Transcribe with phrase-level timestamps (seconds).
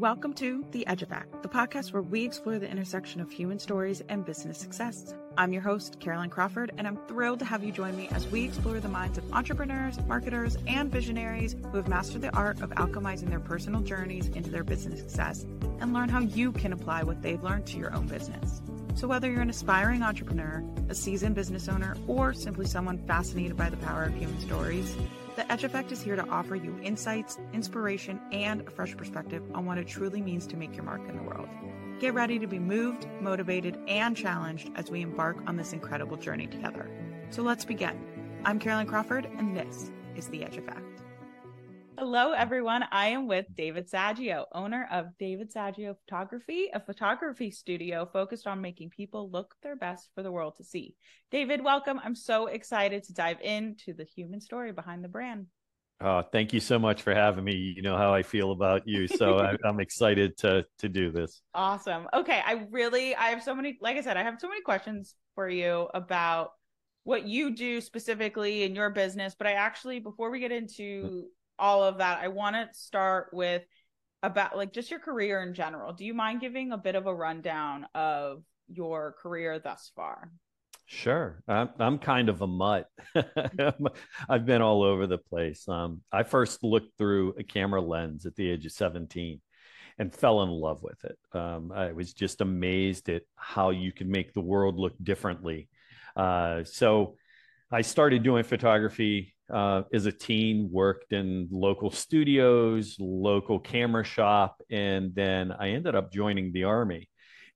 [0.00, 4.02] Welcome to The Edge Effect, the podcast where we explore the intersection of human stories
[4.08, 5.14] and business success.
[5.36, 8.44] I'm your host, Carolyn Crawford, and I'm thrilled to have you join me as we
[8.44, 13.28] explore the minds of entrepreneurs, marketers, and visionaries who have mastered the art of alchemizing
[13.28, 15.44] their personal journeys into their business success
[15.80, 18.62] and learn how you can apply what they've learned to your own business.
[18.94, 23.68] So, whether you're an aspiring entrepreneur, a seasoned business owner, or simply someone fascinated by
[23.68, 24.96] the power of human stories,
[25.40, 29.64] the Edge Effect is here to offer you insights, inspiration, and a fresh perspective on
[29.64, 31.48] what it truly means to make your mark in the world.
[31.98, 36.46] Get ready to be moved, motivated, and challenged as we embark on this incredible journey
[36.46, 36.90] together.
[37.30, 37.98] So let's begin.
[38.44, 41.00] I'm Carolyn Crawford, and this is The Edge Effect.
[42.00, 42.82] Hello, everyone.
[42.90, 48.62] I am with David Saggio, owner of David Saggio Photography, a photography studio focused on
[48.62, 50.94] making people look their best for the world to see.
[51.30, 52.00] David, welcome.
[52.02, 55.48] I'm so excited to dive into the human story behind the brand.
[56.00, 57.52] Oh, thank you so much for having me.
[57.52, 61.42] You know how I feel about you, so I, am excited to to do this.
[61.52, 62.08] Awesome.
[62.14, 63.76] Okay, I really I have so many.
[63.82, 66.52] Like I said, I have so many questions for you about
[67.04, 69.34] what you do specifically in your business.
[69.36, 71.22] But I actually, before we get into mm.
[71.60, 73.62] All of that, I want to start with
[74.22, 75.92] about like just your career in general.
[75.92, 80.30] Do you mind giving a bit of a rundown of your career thus far?
[80.86, 81.42] Sure.
[81.46, 82.88] I'm, I'm kind of a mutt.
[84.28, 85.68] I've been all over the place.
[85.68, 89.40] Um, I first looked through a camera lens at the age of 17
[89.98, 91.18] and fell in love with it.
[91.32, 95.68] Um, I was just amazed at how you can make the world look differently.
[96.16, 97.16] Uh, so
[97.70, 104.62] I started doing photography uh, as a teen, worked in local studios, local camera shop,
[104.70, 107.08] and then I ended up joining the Army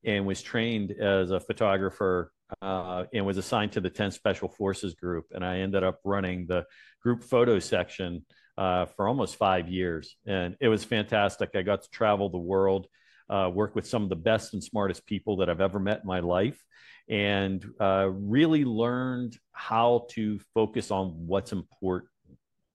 [0.05, 4.95] and was trained as a photographer uh, and was assigned to the 10th Special Forces
[4.95, 5.27] Group.
[5.33, 6.65] And I ended up running the
[7.03, 8.25] group photo section
[8.59, 10.17] uh, for almost five years.
[10.27, 11.51] And it was fantastic.
[11.55, 12.87] I got to travel the world,
[13.31, 16.07] uh, work with some of the best and smartest people that I've ever met in
[16.07, 16.63] my life
[17.09, 22.11] and uh, really learned how to focus on what's important.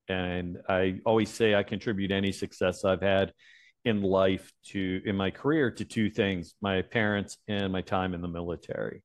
[0.07, 3.33] And I always say I contribute any success I've had
[3.85, 8.21] in life to in my career to two things my parents and my time in
[8.21, 9.03] the military.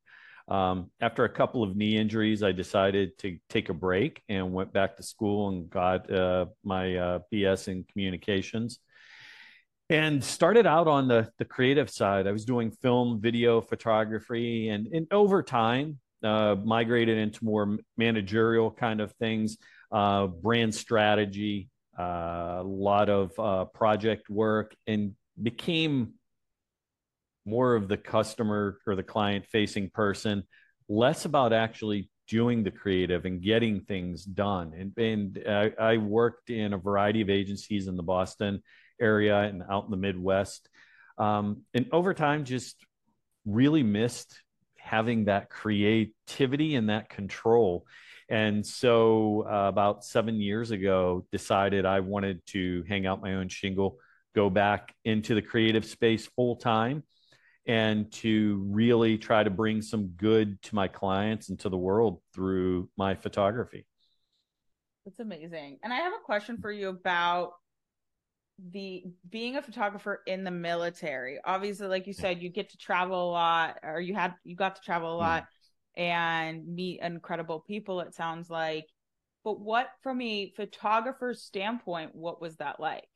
[0.48, 4.72] Um, after a couple of knee injuries, I decided to take a break and went
[4.72, 8.80] back to school and got uh, my uh, BS in communications
[9.90, 12.26] and started out on the the creative side.
[12.26, 18.70] I was doing film, video, photography, and, and over time uh, migrated into more managerial
[18.70, 19.58] kind of things,
[19.92, 21.68] uh, brand strategy,
[21.98, 26.14] uh, a lot of uh, project work, and became
[27.44, 30.44] more of the customer or the client facing person,
[30.88, 34.72] less about actually doing the creative and getting things done.
[34.72, 38.62] And, and I, I worked in a variety of agencies in the Boston
[39.00, 40.68] area and out in the Midwest.
[41.18, 42.76] Um, and over time, just
[43.46, 44.36] really missed
[44.76, 47.86] having that creativity and that control.
[48.28, 53.48] And so, uh, about seven years ago, decided I wanted to hang out my own
[53.48, 53.98] shingle,
[54.34, 57.02] go back into the creative space full time,
[57.66, 62.20] and to really try to bring some good to my clients and to the world
[62.34, 63.86] through my photography.
[65.04, 65.78] That's amazing.
[65.82, 67.52] And I have a question for you about
[68.70, 73.30] the being a photographer in the military obviously like you said you get to travel
[73.30, 75.42] a lot or you had you got to travel a lot
[75.98, 76.02] mm.
[76.02, 78.86] and meet incredible people it sounds like
[79.42, 83.08] but what from a photographer's standpoint what was that like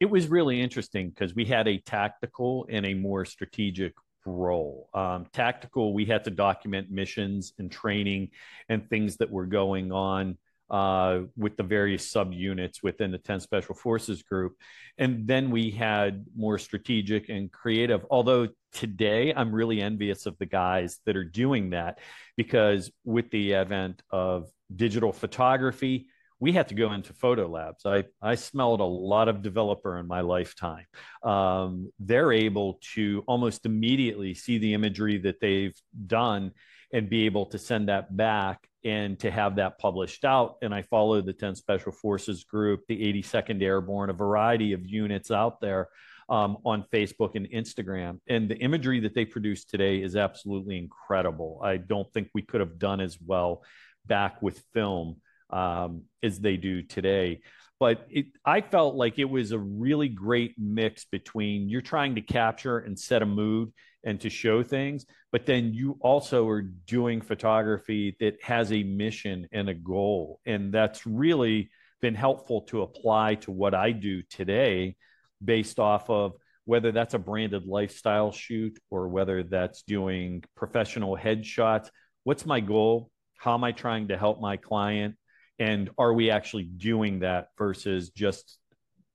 [0.00, 3.94] it was really interesting because we had a tactical and a more strategic
[4.26, 4.88] role.
[4.92, 8.30] Um, tactical, we had to document missions and training
[8.68, 10.36] and things that were going on
[10.70, 14.56] uh, with the various subunits within the 10 Special Forces Group.
[14.98, 18.04] And then we had more strategic and creative.
[18.10, 21.98] Although today I'm really envious of the guys that are doing that
[22.36, 27.86] because with the advent of digital photography, we had to go into photo labs.
[27.86, 30.84] I, I smelled a lot of developer in my lifetime.
[31.22, 35.76] Um, they're able to almost immediately see the imagery that they've
[36.06, 36.52] done
[36.92, 40.56] and be able to send that back and to have that published out.
[40.62, 45.30] And I follow the 10 Special Forces Group, the 82nd Airborne, a variety of units
[45.30, 45.88] out there
[46.28, 48.20] um, on Facebook and Instagram.
[48.28, 51.60] And the imagery that they produce today is absolutely incredible.
[51.64, 53.62] I don't think we could have done as well
[54.06, 57.40] back with film um, as they do today.
[57.78, 62.22] But it, I felt like it was a really great mix between you're trying to
[62.22, 63.72] capture and set a mood
[64.06, 69.48] and to show things, but then you also are doing photography that has a mission
[69.52, 70.40] and a goal.
[70.46, 71.68] And that's really
[72.00, 74.96] been helpful to apply to what I do today
[75.44, 76.34] based off of
[76.66, 81.88] whether that's a branded lifestyle shoot or whether that's doing professional headshots.
[82.22, 83.10] What's my goal?
[83.38, 85.16] How am I trying to help my client?
[85.58, 88.58] And are we actually doing that versus just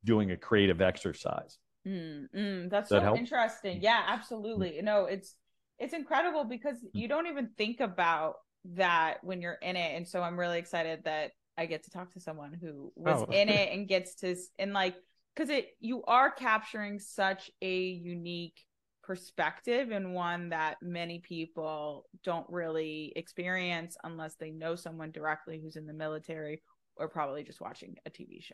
[0.04, 1.58] doing a creative exercise?
[1.88, 3.18] Mm, mm, that's that so help?
[3.18, 3.82] interesting.
[3.82, 4.76] Yeah, absolutely.
[4.76, 5.36] You know, it's
[5.80, 8.36] it's incredible because you don't even think about
[8.76, 9.96] that when you're in it.
[9.96, 13.32] And so I'm really excited that I get to talk to someone who was oh.
[13.32, 14.96] in it and gets to and like
[15.36, 18.66] because it you are capturing such a unique
[19.04, 25.76] perspective and one that many people don't really experience unless they know someone directly who's
[25.76, 26.62] in the military
[26.96, 28.54] or probably just watching a TV show.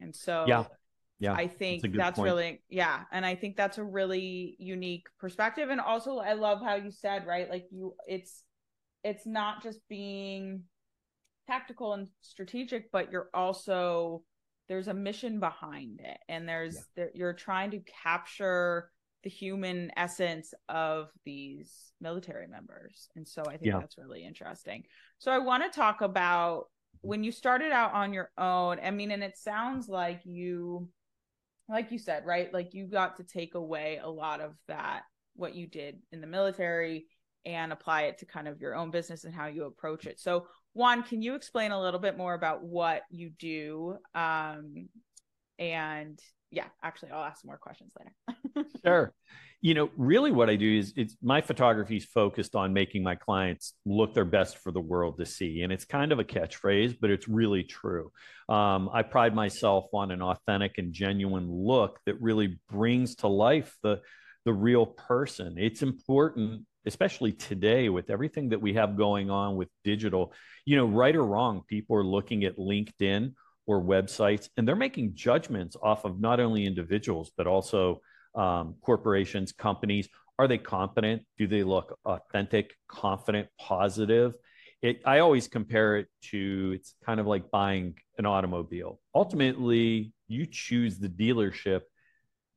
[0.00, 0.64] And so yeah.
[1.18, 1.32] Yeah.
[1.32, 5.80] I think that's, that's really yeah, and I think that's a really unique perspective and
[5.80, 7.48] also I love how you said, right?
[7.48, 8.42] Like you it's
[9.02, 10.64] it's not just being
[11.46, 14.22] tactical and strategic, but you're also
[14.68, 16.80] there's a mission behind it and there's yeah.
[16.96, 18.90] there, you're trying to capture
[19.22, 23.78] the human essence of these military members and so i think yeah.
[23.78, 24.84] that's really interesting
[25.18, 26.66] so i want to talk about
[27.00, 30.88] when you started out on your own i mean and it sounds like you
[31.68, 35.02] like you said right like you got to take away a lot of that
[35.34, 37.06] what you did in the military
[37.44, 40.46] and apply it to kind of your own business and how you approach it so
[40.76, 43.96] Juan, can you explain a little bit more about what you do?
[44.14, 44.90] Um,
[45.58, 46.20] and
[46.50, 48.68] yeah, actually, I'll ask more questions later.
[48.84, 49.12] sure.
[49.60, 53.14] You know, really what I do is it's my photography is focused on making my
[53.16, 55.62] clients look their best for the world to see.
[55.62, 58.12] And it's kind of a catchphrase, but it's really true.
[58.48, 63.74] Um, I pride myself on an authentic and genuine look that really brings to life
[63.82, 64.00] the
[64.44, 65.56] the real person.
[65.58, 70.32] It's important especially today with everything that we have going on with digital,
[70.64, 73.34] you know, right or wrong, people are looking at LinkedIn
[73.66, 78.00] or websites and they're making judgments off of not only individuals, but also
[78.34, 80.08] um, corporations, companies.
[80.38, 81.22] Are they competent?
[81.38, 84.34] Do they look authentic, confident, positive?
[84.82, 89.00] It, I always compare it to it's kind of like buying an automobile.
[89.14, 91.82] Ultimately, you choose the dealership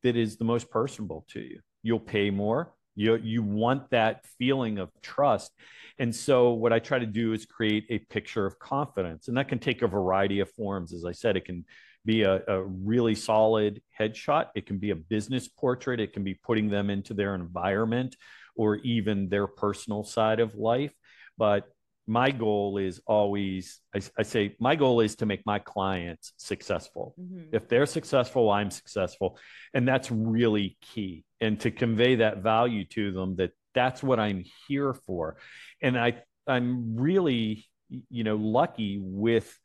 [0.03, 1.61] that is the most personable to you.
[1.81, 5.53] You'll pay more, you, you want that feeling of trust.
[5.99, 9.29] And so, what I try to do is create a picture of confidence.
[9.29, 10.93] And that can take a variety of forms.
[10.93, 11.63] As I said, it can
[12.03, 16.33] be a, a, really solid headshot, it can be a business portrait, it can be
[16.33, 18.17] putting them into their environment
[18.55, 20.93] or even their personal side of life.
[21.37, 21.69] But
[22.05, 27.13] my goal is always I, I, say my goal is to make my clients successful
[27.19, 27.53] mm-hmm.
[27.55, 29.37] if they're successful i'm successful
[29.75, 34.44] and that's really key and to convey that value to them that that's what i'm
[34.68, 35.38] here for
[35.81, 37.65] and i i'm really
[38.09, 39.57] you know lucky with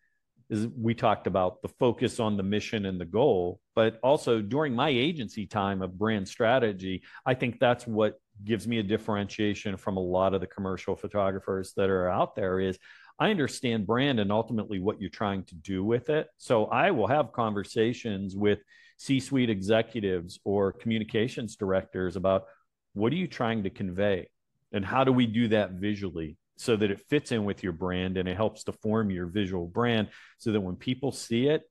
[0.51, 4.75] as we talked about the focus on the mission and the goal but also during
[4.75, 9.97] my agency time of brand strategy i think that's what gives me a differentiation from
[9.97, 12.79] a lot of the commercial photographers that are out there is
[13.19, 16.29] I understand brand and ultimately what you're trying to do with it.
[16.39, 18.61] So I will have conversations with
[18.97, 22.45] C suite executives or communications directors about
[22.93, 24.29] what are you trying to convey
[24.73, 28.17] and how do we do that visually so that it fits in with your brand
[28.17, 30.09] and it helps to form your visual brand
[30.39, 31.63] so that when people see it,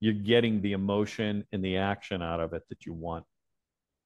[0.00, 3.24] you're getting the emotion and the action out of it that you want.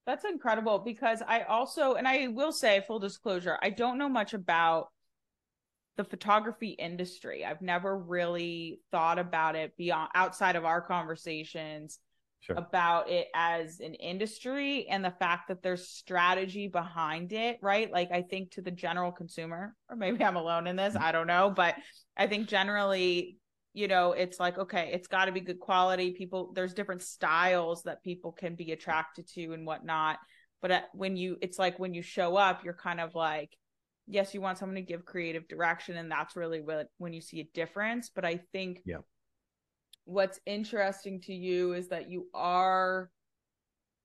[0.06, 4.34] That's incredible because I also, and I will say, full disclosure, I don't know much
[4.34, 4.88] about
[5.96, 7.44] the photography industry.
[7.44, 12.00] I've never really thought about it beyond outside of our conversations
[12.44, 12.56] sure.
[12.56, 17.90] about it as an industry and the fact that there's strategy behind it, right?
[17.90, 21.04] Like I think to the general consumer, or maybe I'm alone in this, mm-hmm.
[21.04, 21.74] I don't know, but
[22.16, 23.38] I think generally
[23.74, 27.82] you know it's like okay it's got to be good quality people there's different styles
[27.82, 30.18] that people can be attracted to and whatnot
[30.62, 33.50] but when you it's like when you show up you're kind of like
[34.06, 37.40] yes you want someone to give creative direction and that's really what when you see
[37.40, 38.98] a difference but i think yeah
[40.04, 43.10] what's interesting to you is that you are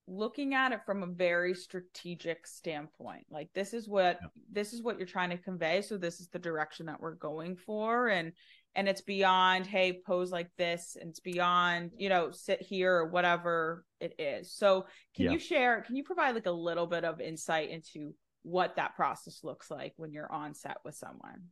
[0.08, 3.26] looking at it from a very strategic standpoint.
[3.30, 4.28] Like this is what yeah.
[4.52, 5.82] this is what you're trying to convey.
[5.82, 8.08] So this is the direction that we're going for.
[8.08, 8.34] And
[8.76, 10.98] and it's beyond hey pose like this.
[11.00, 14.52] And it's beyond you know sit here or whatever it is.
[14.52, 15.32] So can yeah.
[15.32, 18.14] you share can you provide like a little bit of insight into
[18.44, 21.44] what that process looks like when you're on set with someone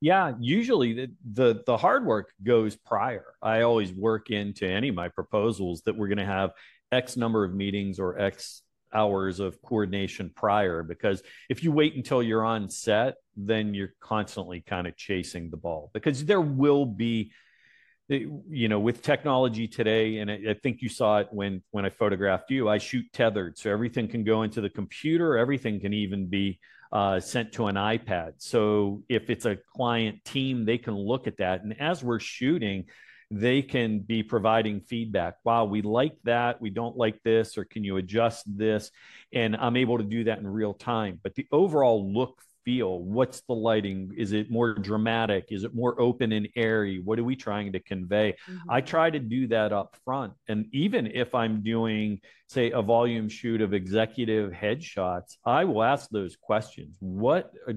[0.00, 3.34] yeah usually the, the the hard work goes prior.
[3.42, 6.52] I always work into any of my proposals that we're going to have
[6.92, 8.62] x number of meetings or x
[8.92, 14.60] hours of coordination prior because if you wait until you're on set then you're constantly
[14.60, 17.30] kind of chasing the ball because there will be
[18.10, 21.84] eh, you know with technology today and I, I, think you saw it when when
[21.84, 25.92] i photographed you i shoot tethered so everything can go into the computer everything can
[25.92, 26.58] even be
[26.92, 28.32] uh, sent to an ipad.
[28.38, 31.62] So if it's a client team they can look at that.
[31.62, 32.86] And as we're shooting
[33.32, 35.36] they can be providing feedback.
[35.44, 36.60] Wow we like that.
[36.60, 38.90] We don't like this or can you adjust this?
[39.32, 41.20] And i'm able to do that in real time.
[41.22, 43.00] But the overall look feel?
[43.00, 44.12] What's the lighting?
[44.16, 45.46] Is it more dramatic?
[45.50, 47.00] Is it more open and airy?
[47.00, 48.36] What are we trying to convey?
[48.48, 48.70] Mm-hmm.
[48.70, 50.32] I try to do that up front.
[50.48, 56.08] And even if I'm doing, say, a volume shoot of executive headshots, I will ask
[56.10, 56.96] those questions.
[57.00, 57.74] What uh,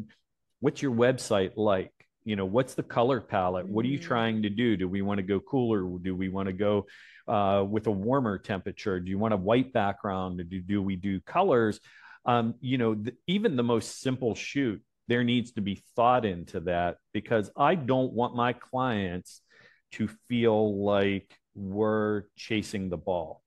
[0.60, 1.92] what's your website like?
[2.26, 3.66] You know, what's the color palette?
[3.66, 3.74] Mm-hmm.
[3.74, 4.08] What are you mm-hmm.
[4.08, 4.78] trying to do?
[4.78, 5.82] Do we want to go cooler?
[6.00, 6.86] Do we want to go
[7.28, 9.00] uh, with a warmer temperature?
[9.00, 10.42] Do you want a white background?
[10.50, 11.80] Do, do we do colors?
[12.26, 16.62] Um, you know, th- even the most simple shoot, there needs to be thought into
[16.62, 19.42] that because I don't want my clients
[19.94, 23.42] to feel like we're chasing the ball.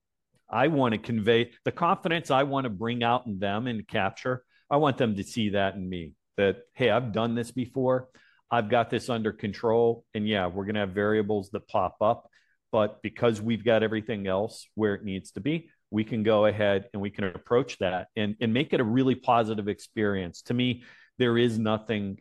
[0.49, 4.45] I want to convey the confidence I want to bring out in them and capture.
[4.71, 8.09] I want them to see that in me that, hey, I've done this before.
[8.51, 10.05] I've got this under control.
[10.15, 12.31] And yeah, we're going to have variables that pop up.
[12.71, 16.89] But because we've got everything else where it needs to be, we can go ahead
[16.93, 20.43] and we can approach that and, and make it a really positive experience.
[20.43, 20.85] To me,
[21.19, 22.21] there is nothing,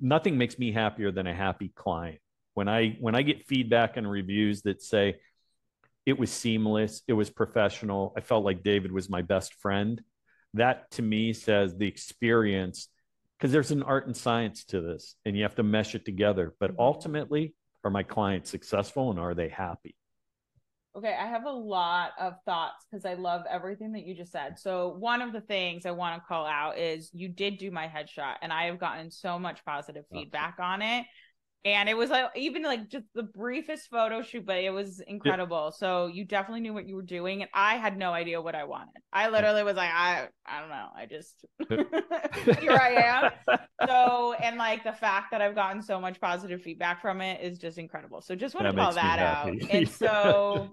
[0.00, 2.20] nothing makes me happier than a happy client.
[2.54, 5.16] When I when I get feedback and reviews that say
[6.04, 10.00] it was seamless, it was professional, I felt like David was my best friend.
[10.54, 12.88] That to me says the experience,
[13.38, 16.54] because there's an art and science to this, and you have to mesh it together.
[16.58, 16.80] But mm-hmm.
[16.80, 19.94] ultimately, are my clients successful and are they happy?
[20.96, 24.58] Okay, I have a lot of thoughts because I love everything that you just said.
[24.58, 27.86] So, one of the things I want to call out is you did do my
[27.86, 31.06] headshot, and I have gotten so much positive feedback on it
[31.64, 35.70] and it was like even like just the briefest photo shoot but it was incredible.
[35.72, 35.78] Yeah.
[35.78, 38.64] so you definitely knew what you were doing and i had no idea what i
[38.64, 38.94] wanted.
[39.12, 40.88] I literally was like i i don't know.
[40.96, 41.44] I just
[42.60, 43.58] here i am.
[43.86, 47.58] So and like the fact that i've gotten so much positive feedback from it is
[47.58, 48.22] just incredible.
[48.22, 49.52] So just want that to call that out.
[49.70, 50.70] and so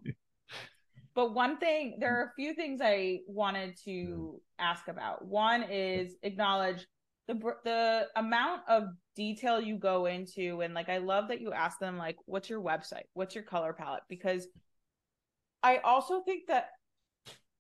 [1.15, 5.25] but one thing there are a few things i wanted to ask about.
[5.25, 6.86] One is acknowledge
[7.28, 11.80] the the amount of detail you go into and like I love that you ask
[11.80, 13.04] them like what's your website?
[13.14, 14.04] What's your color palette?
[14.08, 14.48] Because
[15.62, 16.70] I also think that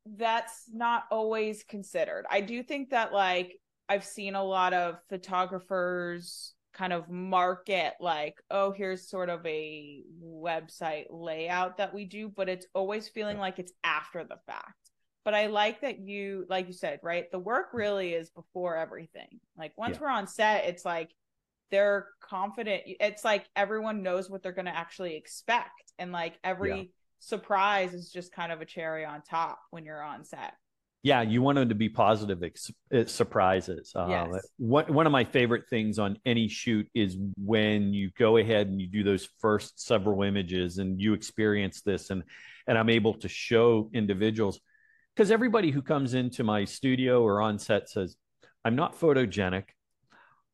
[0.05, 2.25] that's not always considered.
[2.29, 3.59] I do think that like
[3.89, 10.03] I've seen a lot of photographers kind of market like oh here's sort of a
[10.23, 14.86] website layout that we do but it's always feeling like it's after the fact
[15.27, 17.29] but I like that you, like you said, right?
[17.29, 19.41] The work really is before everything.
[19.57, 20.03] Like once yeah.
[20.03, 21.13] we're on set, it's like
[21.69, 22.83] they're confident.
[22.85, 25.91] It's like everyone knows what they're going to actually expect.
[25.99, 26.83] And like every yeah.
[27.19, 30.53] surprise is just kind of a cherry on top when you're on set.
[31.03, 33.91] Yeah, you want them to be positive ex- uh, surprises.
[33.93, 34.47] Uh, yes.
[34.55, 38.79] one, one of my favorite things on any shoot is when you go ahead and
[38.79, 42.23] you do those first several images and you experience this and
[42.65, 44.59] and I'm able to show individuals
[45.17, 48.15] because everybody who comes into my studio or on set says,
[48.63, 49.63] I'm not photogenic.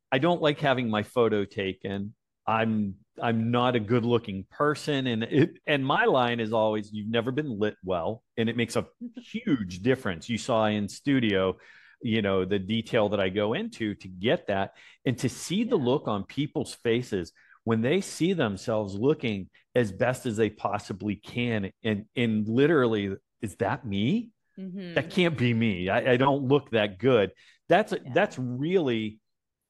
[0.10, 2.14] I don't like having my photo taken.
[2.48, 5.08] I'm I'm not a good looking person.
[5.08, 8.24] And it, and my line is always, you've never been lit well.
[8.38, 10.30] And it makes a huge difference.
[10.30, 11.58] You saw in studio,
[12.02, 14.72] you know, the detail that I go into to get that
[15.06, 17.34] and to see the look on people's faces
[17.66, 21.70] when they see themselves looking as best as they possibly can.
[21.84, 24.32] And, and literally, is that me?
[24.60, 24.94] Mm-hmm.
[24.94, 25.90] That can't be me.
[25.90, 27.32] I, I, don't look that good.
[27.70, 28.12] That's yeah.
[28.14, 29.20] that's really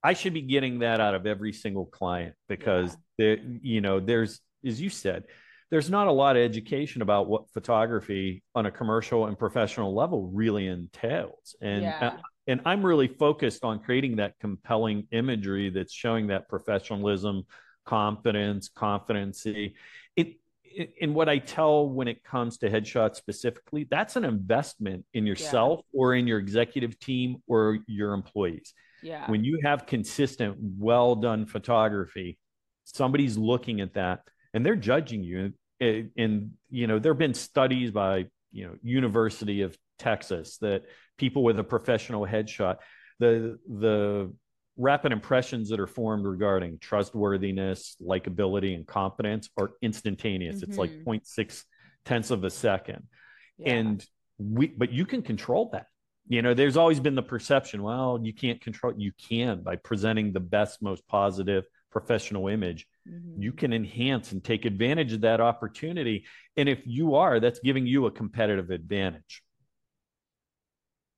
[0.04, 3.36] I should be getting that out of every single client because yeah.
[3.36, 5.24] there, you know, there's as you said,
[5.72, 10.30] there's not a lot of education about what photography on a commercial and professional level
[10.34, 11.56] really entails.
[11.62, 12.18] And yeah.
[12.46, 17.44] and I'm really focused on creating that compelling imagery that's showing that professionalism,
[17.86, 19.76] confidence, competency.
[21.00, 25.82] In what I tell when it comes to headshots specifically, that's an investment in yourself
[25.92, 26.00] yeah.
[26.00, 28.74] or in your executive team or your employees.
[29.02, 29.30] Yeah.
[29.30, 32.40] When you have consistent, well done photography,
[32.86, 34.22] somebody's looking at that
[34.54, 35.54] and they're judging you.
[35.80, 40.84] And, and you know, there have been studies by you know University of Texas that
[41.18, 42.78] people with a professional headshot,
[43.20, 44.34] the the
[44.78, 50.58] rapid impressions that are formed regarding trustworthiness, likability, and competence are instantaneous.
[50.58, 50.70] Mm-hmm.
[50.70, 51.10] It's like mm-hmm.
[51.10, 51.64] 0.6
[52.06, 53.04] tenths of a second.
[53.58, 53.74] Yeah.
[53.74, 54.06] And
[54.38, 55.88] we, but you can control that.
[56.28, 60.32] You know, there's always been the perception, well, you can't control, you can by presenting
[60.32, 63.42] the best, most positive professional image, mm-hmm.
[63.42, 66.26] you can enhance and take advantage of that opportunity.
[66.58, 69.44] And if you are, that's giving you a competitive advantage.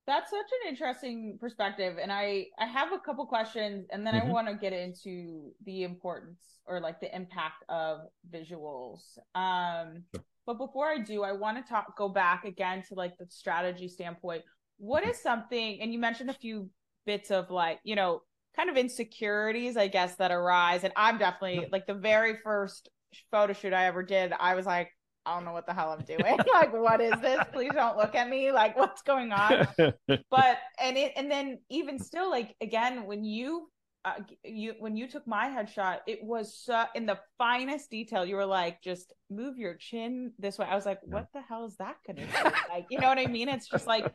[0.08, 1.98] That's such an interesting perspective.
[2.02, 4.28] And I, I have a couple questions and then mm-hmm.
[4.28, 9.00] I want to get into the importance or like the impact of visuals.
[9.34, 10.24] Um, sure.
[10.46, 13.88] But before I do, I want to talk, go back again to like the strategy
[13.88, 14.44] standpoint.
[14.78, 16.70] What is something, and you mentioned a few
[17.08, 18.22] bits of like, you know,
[18.56, 20.84] kind of insecurities, I guess, that arise.
[20.84, 22.90] And I'm definitely like the very first
[23.32, 24.92] photo shoot I ever did, I was like,
[25.26, 26.38] I don't know what the hell I'm doing.
[26.54, 27.40] like, what is this?
[27.52, 28.52] Please don't look at me.
[28.52, 29.68] Like, what's going on?
[30.08, 33.70] but and it and then even still, like again, when you
[34.04, 34.14] uh,
[34.44, 38.26] you when you took my headshot, it was so, in the finest detail.
[38.26, 40.68] You were like, just move your chin this way.
[40.70, 42.52] I was like, what the hell is that gonna do?
[42.70, 43.50] like, you know what I mean?
[43.50, 44.14] It's just like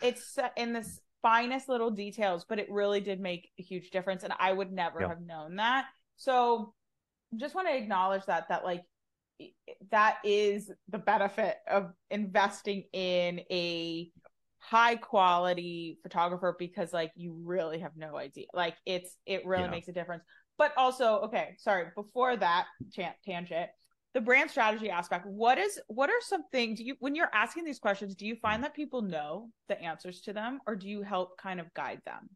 [0.00, 4.24] it's in this finest little details, but it really did make a huge difference.
[4.24, 5.86] And I would never have known that.
[6.16, 6.74] So
[7.36, 8.82] just want to acknowledge that, that like,
[9.90, 14.10] that is the benefit of investing in a
[14.58, 18.46] high quality photographer because like you really have no idea.
[18.54, 19.70] Like it's it really yeah.
[19.70, 20.22] makes a difference.
[20.58, 22.66] But also okay sorry before that
[23.24, 23.70] tangent
[24.14, 27.64] the brand strategy aspect what is what are some things do you when you're asking
[27.64, 31.02] these questions do you find that people know the answers to them or do you
[31.02, 32.28] help kind of guide them?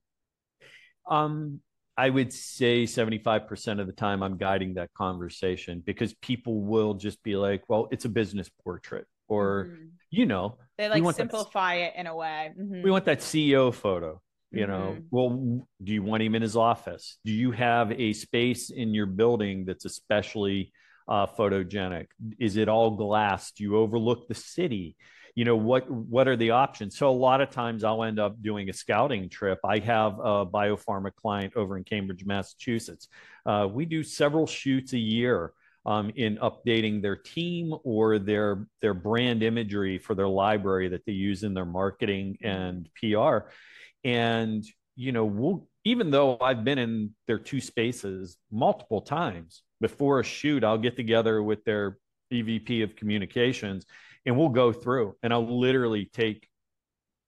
[1.09, 1.61] Um
[1.97, 7.23] i would say 75% of the time i'm guiding that conversation because people will just
[7.23, 9.85] be like well it's a business portrait or mm-hmm.
[10.11, 12.83] you know they like simplify that, it in a way mm-hmm.
[12.83, 14.21] we want that ceo photo
[14.53, 14.73] you mm-hmm.
[14.73, 18.95] know well do you want him in his office do you have a space in
[18.95, 20.73] your building that's especially
[21.09, 22.07] uh, photogenic?
[22.39, 23.53] Is it all glass?
[23.53, 24.97] Do you overlook the city?
[25.37, 26.97] You know what what are the options?
[26.97, 29.61] So a lot of times I'll end up doing a scouting trip.
[29.63, 33.09] I have a biopharma client over in Cambridge, Massachusetts.
[33.45, 35.53] Uh, we do several shoots a year.
[35.85, 41.13] Um, in updating their team or their their brand imagery for their library that they
[41.13, 43.51] use in their marketing and PR.
[44.03, 44.65] And
[44.97, 50.25] you know, we'll even though I've been in their two spaces multiple times, before a
[50.25, 51.99] shoot, I'll get together with their
[52.33, 53.87] EVP of communications
[54.27, 56.49] and we'll go through and I'll literally take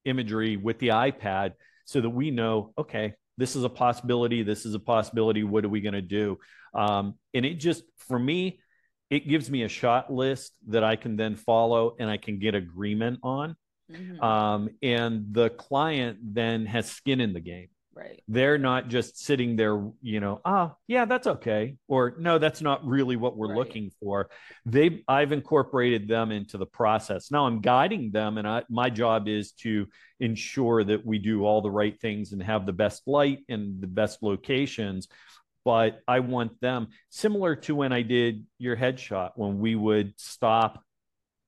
[0.04, 1.52] imagery with the iPad
[1.84, 4.42] so that we know, okay, this is a possibility.
[4.42, 5.44] This is a possibility.
[5.44, 6.38] What are we going to do?
[6.74, 8.60] Um, and it just, for me,
[9.10, 12.54] it gives me a shot list that I can then follow and I can get
[12.54, 13.56] agreement on.
[13.90, 14.22] Mm-hmm.
[14.22, 17.68] Um, and the client then has skin in the game.
[17.98, 18.22] Right.
[18.28, 21.74] They're not just sitting there, you know, ah, yeah, that's okay.
[21.88, 23.58] Or no, that's not really what we're right.
[23.58, 24.30] looking for.
[24.64, 27.32] They I've incorporated them into the process.
[27.32, 29.88] Now I'm guiding them and I, my job is to
[30.20, 33.88] ensure that we do all the right things and have the best light and the
[33.88, 35.08] best locations.
[35.64, 40.84] But I want them similar to when I did your headshot, when we would stop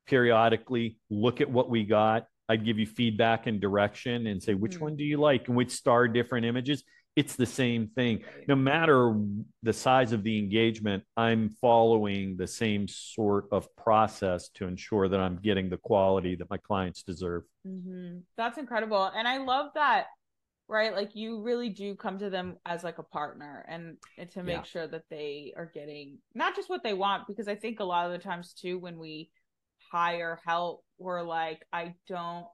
[0.08, 4.72] periodically, look at what we got, I'd give you feedback and direction and say, which
[4.72, 4.84] mm-hmm.
[4.84, 5.46] one do you like?
[5.46, 6.82] And we'd star different images.
[7.14, 8.24] It's the same thing.
[8.48, 9.14] No matter
[9.62, 15.20] the size of the engagement, I'm following the same sort of process to ensure that
[15.20, 17.44] I'm getting the quality that my clients deserve.
[17.64, 18.18] Mm-hmm.
[18.36, 19.12] That's incredible.
[19.14, 20.06] And I love that
[20.66, 24.42] right like you really do come to them as like a partner and, and to
[24.42, 24.62] make yeah.
[24.62, 28.06] sure that they are getting not just what they want because i think a lot
[28.06, 29.28] of the times too when we
[29.90, 32.46] hire help were like i don't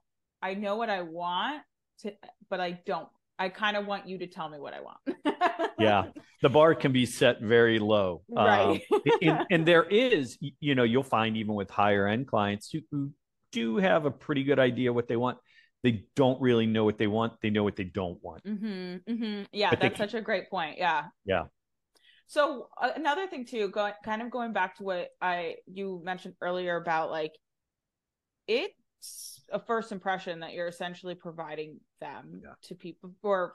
[0.43, 1.63] i know what i want
[2.01, 2.13] to
[2.49, 4.99] but i don't i kind of want you to tell me what i want.
[5.79, 6.05] Yeah.
[6.43, 8.23] The bar can be set very low.
[8.31, 8.83] Right.
[8.93, 12.81] um, and, and, there is you know you'll find even with higher end clients who,
[12.91, 13.11] who
[13.53, 15.39] do have a pretty good idea what they want
[15.83, 18.45] they don't really know what they want they know what they don't want.
[18.45, 19.43] Mm-hmm, mm-hmm.
[19.53, 21.05] yeah but that's such a great point yeah.
[21.25, 21.45] Yeah
[22.27, 26.35] so uh, another thing too, going kind of going back to what I you mentioned
[26.41, 27.33] earlier about like
[28.49, 32.51] it's a first impression that you're essentially providing them yeah.
[32.63, 33.55] to people or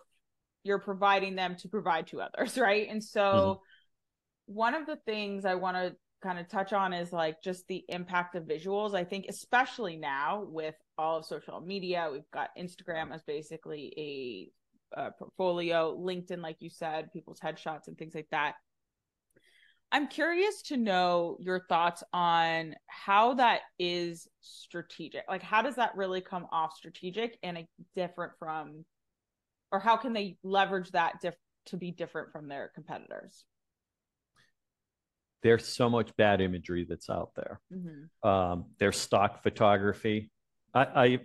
[0.63, 2.87] you're providing them to provide to others, right?
[2.89, 4.53] And so mm-hmm.
[4.53, 7.83] one of the things I want to kind of touch on is like just the
[7.89, 8.93] impact of visuals.
[8.93, 14.60] I think especially now with all of social media, we've got Instagram as basically a
[14.95, 18.55] uh, portfolio, LinkedIn, like you said, people's headshots and things like that.
[19.91, 25.23] I'm curious to know your thoughts on how that is strategic.
[25.27, 28.85] Like, how does that really come off strategic and different from,
[29.71, 31.35] or how can they leverage that diff-
[31.67, 33.43] to be different from their competitors?
[35.43, 37.59] There's so much bad imagery that's out there.
[37.73, 38.29] Mm-hmm.
[38.29, 40.31] Um, there's stock photography.
[40.73, 41.19] I, I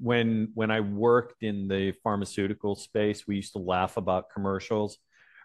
[0.00, 4.98] when when I worked in the pharmaceutical space, we used to laugh about commercials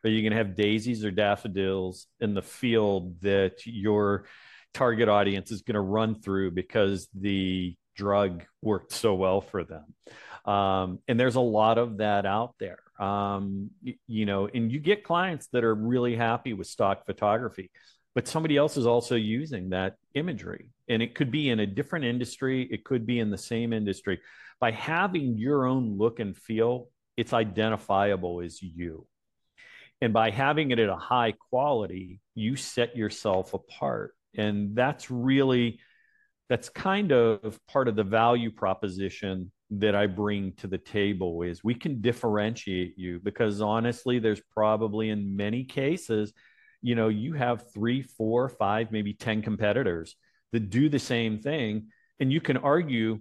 [0.04, 4.25] Are you going to have daisies or daffodils in the field that your
[4.73, 9.93] target audience is going to run through because the drug worked so well for them?
[10.45, 12.80] Um, and there's a lot of that out there.
[12.99, 17.71] Um, you, you know, and you get clients that are really happy with stock photography,
[18.19, 20.71] but somebody else is also using that imagery.
[20.89, 24.19] And it could be in a different industry, it could be in the same industry.
[24.60, 29.08] By having your own look and feel, it's identifiable as you.
[30.01, 34.15] And by having it at a high quality, you set yourself apart.
[34.36, 35.79] And that's really,
[36.49, 41.63] that's kind of part of the value proposition that I bring to the table is
[41.63, 46.34] we can differentiate you because honestly, there's probably in many cases,
[46.82, 50.15] you know, you have three, four, five, maybe 10 competitors
[50.52, 51.88] that do the same thing.
[52.20, 53.20] And you can argue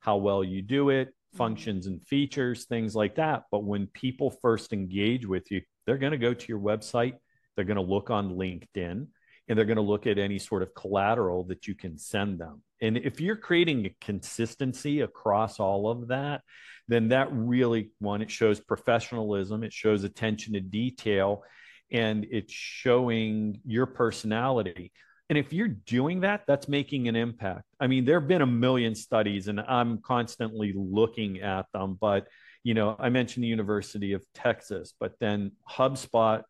[0.00, 3.44] how well you do it, functions and features, things like that.
[3.50, 7.14] But when people first engage with you, they're going to go to your website,
[7.56, 9.06] they're going to look on LinkedIn,
[9.48, 12.62] and they're going to look at any sort of collateral that you can send them.
[12.80, 16.42] And if you're creating a consistency across all of that,
[16.86, 21.42] then that really one, it shows professionalism, it shows attention to detail,
[21.90, 24.92] and it's showing your personality.
[25.28, 27.64] And if you're doing that, that's making an impact.
[27.78, 31.98] I mean, there have been a million studies, and I'm constantly looking at them.
[32.00, 32.28] But,
[32.64, 36.42] you know, I mentioned the University of Texas, but then HubSpot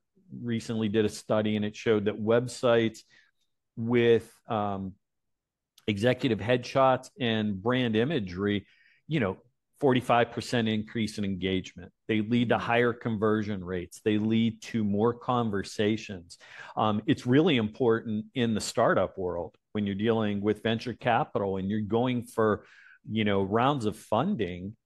[0.43, 3.01] recently did a study and it showed that websites
[3.77, 4.93] with um,
[5.87, 8.67] executive headshots and brand imagery,
[9.07, 9.39] you know,
[9.81, 11.93] 45% increase in engagement.
[12.09, 14.01] They lead to higher conversion rates.
[14.05, 16.39] They lead to more conversations.
[16.77, 21.69] Um, it's really important in the startup world when you're dealing with venture capital and
[21.71, 22.65] you're going for,
[23.09, 24.77] you know, rounds of funding.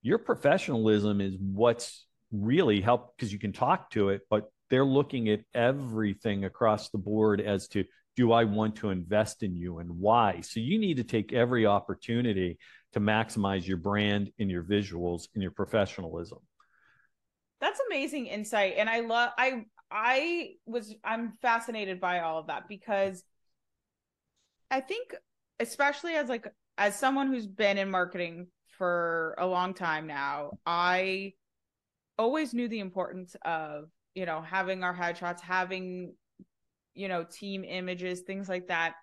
[0.00, 5.28] Your professionalism is what's really helped because you can talk to it, but they're looking
[5.28, 7.84] at everything across the board as to
[8.16, 10.40] do I want to invest in you and why?
[10.42, 12.58] So you need to take every opportunity
[12.92, 16.38] to maximize your brand and your visuals and your professionalism.
[17.60, 18.74] That's amazing insight.
[18.76, 23.22] And I love I I was I'm fascinated by all of that because
[24.70, 25.14] I think
[25.60, 31.34] especially as like as someone who's been in marketing for a long time now, I
[32.18, 36.14] always knew the importance of you know having our headshots having
[36.94, 38.94] you know team images things like that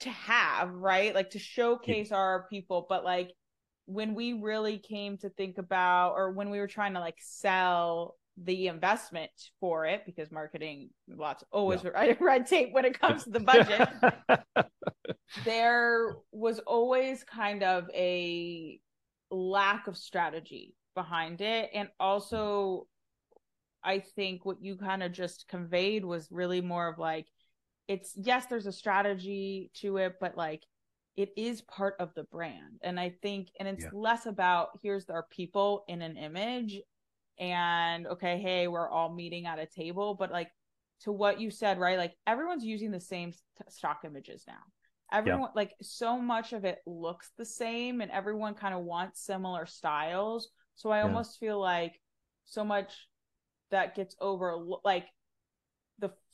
[0.00, 2.16] to have right like to showcase yeah.
[2.16, 3.32] our people but like
[3.86, 8.16] when we really came to think about or when we were trying to like sell
[8.44, 12.14] the investment for it because marketing lots always yeah.
[12.20, 13.88] red tape when it comes to the budget
[15.44, 18.80] there was always kind of a
[19.30, 22.86] lack of strategy behind it and also mm.
[23.82, 27.26] I think what you kind of just conveyed was really more of like,
[27.90, 30.62] it's yes, there's a strategy to it, but like
[31.16, 32.78] it is part of the brand.
[32.82, 33.90] And I think, and it's yeah.
[33.92, 36.80] less about here's our people in an image
[37.40, 40.52] and okay, hey, we're all meeting at a table, but like
[41.00, 41.98] to what you said, right?
[41.98, 43.32] Like everyone's using the same
[43.68, 44.62] stock images now.
[45.12, 45.56] Everyone, yeah.
[45.56, 50.48] like so much of it looks the same and everyone kind of wants similar styles.
[50.76, 51.06] So I yeah.
[51.06, 52.00] almost feel like
[52.44, 53.08] so much
[53.72, 55.06] that gets over like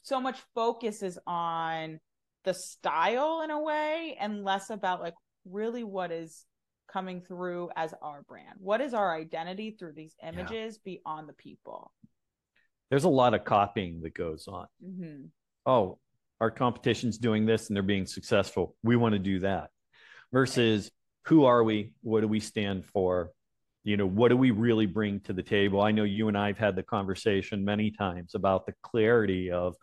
[0.07, 1.99] so much focus is on
[2.45, 5.14] the style in a way and less about like
[5.45, 6.45] really what is
[6.90, 8.55] coming through as our brand.
[8.59, 10.92] What is our identity through these images yeah.
[10.92, 11.92] beyond the people?
[12.88, 14.66] There's a lot of copying that goes on.
[14.85, 15.25] Mm-hmm.
[15.66, 15.99] oh
[16.40, 18.77] our competition's doing this and they're being successful.
[18.83, 19.71] We want to do that.
[20.33, 20.90] Versus
[21.25, 21.92] who are we?
[22.03, 23.31] What do we stand for
[23.87, 25.81] you know what do we really bring to the table?
[25.81, 29.77] I know you and i've had the conversation many times about the clarity of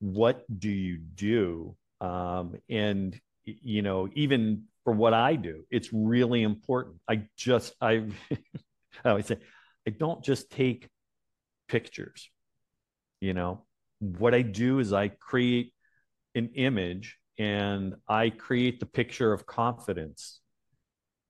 [0.00, 1.76] what do you do?
[2.00, 6.96] Um, and you know even for what i do it's really important.
[7.08, 8.04] I just i
[9.04, 9.38] i always say
[9.86, 10.88] i don't just take
[11.68, 12.28] pictures
[13.22, 13.62] you know.
[14.00, 15.72] What i do is i create
[16.34, 20.40] an image and i create the picture of confidence.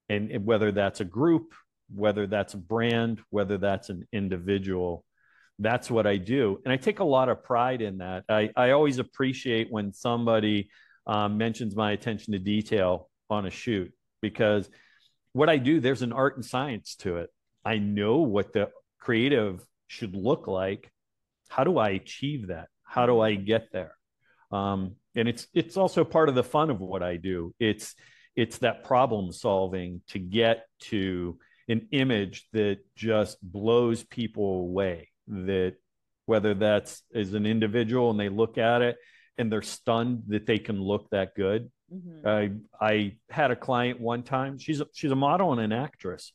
[0.08, 1.52] And, and whether that's a group
[1.94, 5.04] whether that's a brand, whether that's an individual.
[5.58, 6.60] That's what I do.
[6.64, 8.24] And I take a lot of pride in that.
[8.28, 10.70] I, I always appreciate when somebody
[11.06, 14.68] um, mentions my attention to detail on a shoot because
[15.32, 17.30] what I do, there's an art and science to it.
[17.64, 20.90] I know what the creative should look like.
[21.48, 22.68] How do I achieve that?
[22.82, 23.94] How do I get there?
[24.50, 27.54] Um, and it's it's also part of the fun of what I do.
[27.58, 27.94] It's
[28.36, 35.74] it's that problem solving to get to an image that just blows people away that
[36.26, 38.96] whether that's as an individual and they look at it
[39.38, 41.70] and they're stunned that they can look that good.
[41.92, 42.26] Mm-hmm.
[42.26, 44.58] I I had a client one time.
[44.58, 46.32] She's a, she's a model and an actress,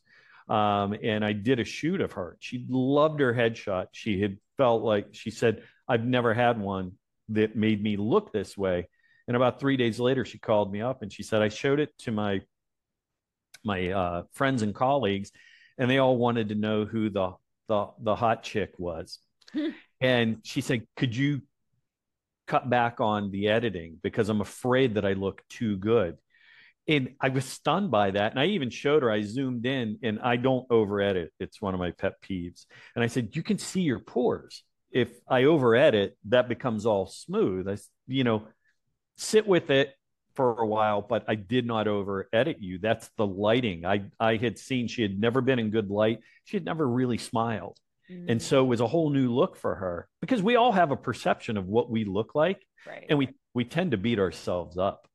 [0.50, 2.38] um, and I did a shoot of her.
[2.40, 3.88] She loved her headshot.
[3.92, 6.94] She had felt like she said, "I've never had one
[7.30, 8.88] that made me look this way."
[9.28, 11.98] And about three days later, she called me up and she said, "I showed it
[12.00, 12.42] to my
[13.67, 15.32] my uh, friends and colleagues,
[15.77, 17.34] and they all wanted to know who the
[17.67, 19.19] the the hot chick was."
[20.01, 21.41] and she said, "Could you
[22.47, 26.17] cut back on the editing because I'm afraid that I look too good.
[26.88, 28.32] And I was stunned by that.
[28.32, 31.34] And I even showed her, I zoomed in and I don't over edit.
[31.39, 32.65] It's one of my pet peeves.
[32.95, 34.63] And I said, You can see your pores.
[34.89, 37.67] If I over edit, that becomes all smooth.
[37.67, 37.77] I,
[38.08, 38.47] you know,
[39.17, 39.93] sit with it
[40.38, 42.78] for a while, but I did not over edit you.
[42.78, 43.86] That's the lighting.
[43.86, 46.19] I, I had seen she had never been in good light.
[46.45, 47.78] She had never really smiled.
[48.10, 48.30] Mm-hmm.
[48.30, 50.95] And so it was a whole new look for her because we all have a
[50.95, 52.65] perception of what we look like.
[52.86, 53.08] Right.
[53.10, 55.08] And we, we tend to beat ourselves up.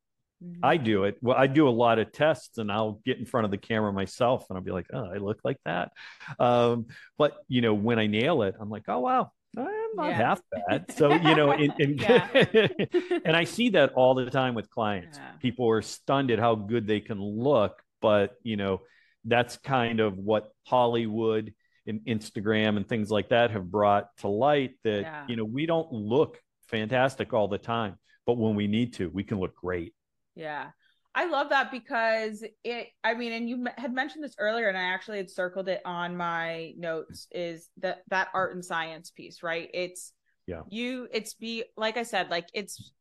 [0.44, 0.60] Mm-hmm.
[0.64, 1.18] I do it.
[1.22, 3.92] Well, I do a lot of tests and I'll get in front of the camera
[3.92, 5.92] myself and I'll be like, oh, I look like that.
[6.40, 10.14] Um, but, you know, when I nail it, I'm like, oh, wow, I'm not yeah.
[10.14, 10.92] half bad.
[10.92, 11.52] So, you know,
[13.24, 15.18] and I see that all the time with clients.
[15.18, 15.30] Yeah.
[15.40, 18.80] People are stunned at how good they can look, but, you know,
[19.24, 21.52] that's kind of what Hollywood
[21.86, 25.24] and Instagram and things like that have brought to light that yeah.
[25.28, 26.38] you know we don't look
[26.68, 29.94] fantastic all the time, but when we need to, we can look great.
[30.34, 30.68] Yeah.
[31.14, 34.84] I love that because it I mean and you had mentioned this earlier and I
[34.84, 39.68] actually had circled it on my notes is that that art and science piece, right?
[39.74, 40.12] It's
[40.46, 40.62] yeah.
[40.68, 42.92] You it's be like I said like it's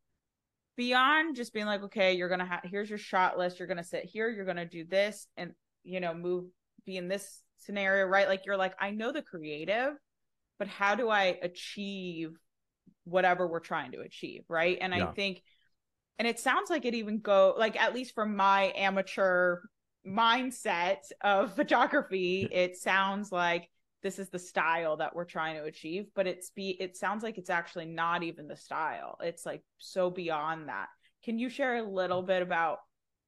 [0.76, 3.78] beyond just being like okay, you're going to have here's your shot list, you're going
[3.78, 6.46] to sit here, you're going to do this and you know move
[6.86, 8.28] be in this scenario, right?
[8.28, 9.94] Like you're like, I know the creative,
[10.60, 12.32] but how do I achieve
[13.04, 14.78] whatever we're trying to achieve, right?
[14.80, 15.08] And yeah.
[15.08, 15.42] I think,
[16.20, 19.60] and it sounds like it even go like at least from my amateur
[20.06, 23.70] mindset of photography, it sounds like
[24.04, 27.38] this is the style that we're trying to achieve, but it's be it sounds like
[27.38, 29.18] it's actually not even the style.
[29.22, 30.88] It's like so beyond that.
[31.24, 32.80] Can you share a little bit about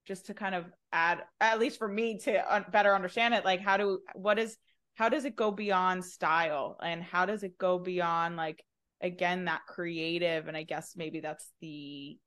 [0.05, 3.77] just to kind of add at least for me to better understand it like how
[3.77, 4.57] do what is
[4.95, 8.63] how does it go beyond style and how does it go beyond like
[9.01, 12.17] again that creative and i guess maybe that's the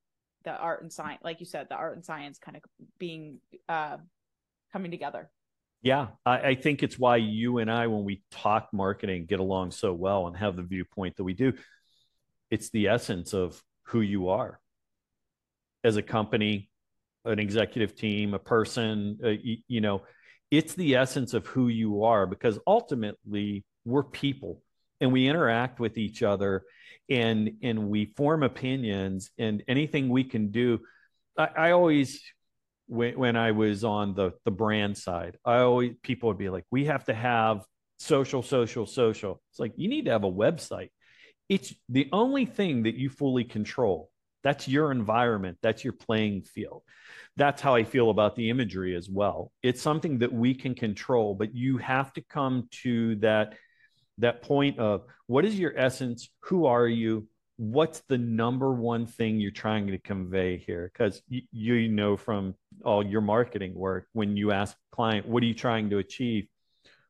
[0.46, 2.62] the art and science like you said the art and science kind of
[2.98, 3.98] being uh
[4.72, 5.28] coming together.
[5.82, 9.72] Yeah I, I think it's why you and i when we talk marketing get along
[9.72, 11.52] so well and have the viewpoint that we do.
[12.50, 14.60] It's the essence of who you are.
[15.84, 16.70] As a company
[17.26, 19.30] an executive team, a person, uh,
[19.80, 20.02] know,
[20.50, 24.62] it's the essence of who you are because ultimately we're people
[25.00, 26.62] and we interact with each other
[27.08, 30.80] and and we form opinions and anything we can do.
[31.38, 32.20] I, I always
[32.88, 36.64] when, when i was on the the brand side i always people would be like
[36.70, 37.64] we have to have
[37.98, 39.40] social social social.
[39.50, 40.90] It's like you need to have a website.
[41.48, 44.10] It's the only thing that you fully control.
[44.42, 45.58] That's your environment.
[45.62, 46.82] That's your playing field.
[47.36, 49.52] That's how I feel about the imagery as well.
[49.62, 53.54] It's something that we can control, but you have to come to that
[54.18, 56.28] that point of what is your essence?
[56.44, 57.28] Who are you?
[57.58, 60.90] What's the number one thing you're trying to convey here?
[60.92, 65.46] Because you, you know from all your marketing work, when you ask client, what are
[65.46, 66.46] you trying to achieve?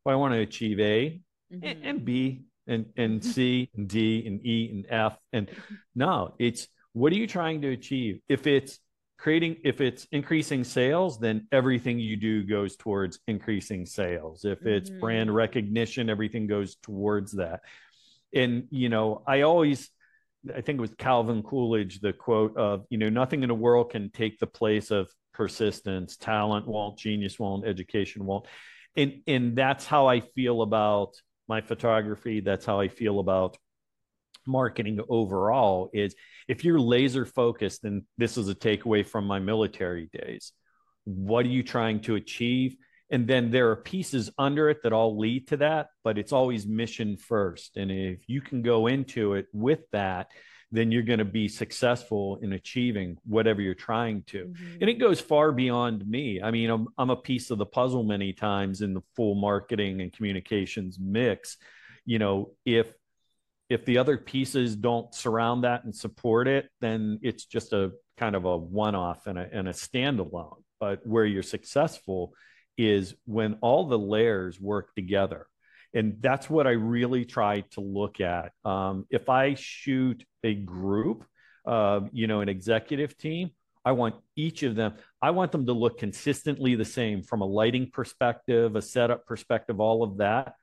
[0.05, 1.21] Well, I want to achieve A
[1.53, 1.66] mm-hmm.
[1.66, 5.19] and, and B and, and C and D and E and F.
[5.33, 5.51] And
[5.95, 8.21] no, it's what are you trying to achieve?
[8.29, 8.79] If it's
[9.19, 14.45] creating if it's increasing sales then everything you do goes towards increasing sales.
[14.45, 15.01] If it's mm-hmm.
[15.01, 17.61] brand recognition everything goes towards that.
[18.35, 19.91] And you know i always
[20.55, 23.91] i think it was calvin coolidge the quote of you know nothing in the world
[23.91, 26.17] can take the place of persistence.
[26.17, 28.47] Talent won't genius won't education won't.
[28.97, 31.15] And and that's how i feel about
[31.49, 32.41] my photography.
[32.41, 33.57] That's how i feel about
[34.47, 36.15] marketing overall is
[36.49, 40.53] if you're laser focused, and this is a takeaway from my military days,
[41.05, 42.77] what are you trying to achieve?
[43.11, 46.67] And then there are pieces under it that all lead to that, but it's always
[46.67, 47.77] mission first.
[47.77, 50.29] And if you can go into it with that,
[50.73, 54.47] then you're going to be successful in achieving whatever you're trying to.
[54.47, 54.79] Mm-hmm.
[54.81, 56.43] And it goes far beyond me.
[56.43, 60.01] I mean, I'm, I'm a piece of the puzzle many times in the full marketing
[60.01, 61.57] and communications mix.
[62.05, 62.93] You know, if
[63.69, 68.37] if the other pieces don't surround that and support it, then it's just a kind
[68.37, 70.63] of a one-off and a, and a standalone.
[70.79, 72.33] But where you're successful
[72.79, 75.47] is when all the layers work together.
[75.97, 78.53] and that's what I really try to look at.
[78.65, 81.25] Um, if I shoot a group,
[81.67, 83.51] uh, you know, an executive team,
[83.83, 87.47] I want each of them, I want them to look consistently the same from a
[87.47, 90.55] lighting perspective, a setup perspective, all of that.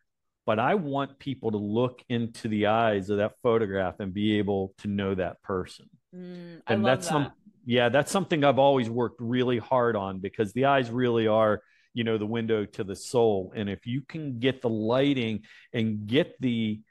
[0.46, 4.74] But I want people to look into the eyes of that photograph and be able
[4.80, 5.90] to know that person.
[6.14, 7.14] Mm, and that's that.
[7.14, 7.32] some,
[7.66, 11.62] yeah, that's something I've always worked really hard on because the eyes really are
[11.94, 16.08] you know the window to the soul and if you can get the lighting and
[16.08, 16.82] get the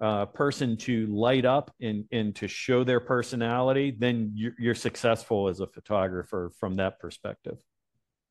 [0.00, 5.48] uh, person to light up and and to show their personality then you're, you're successful
[5.48, 7.58] as a photographer from that perspective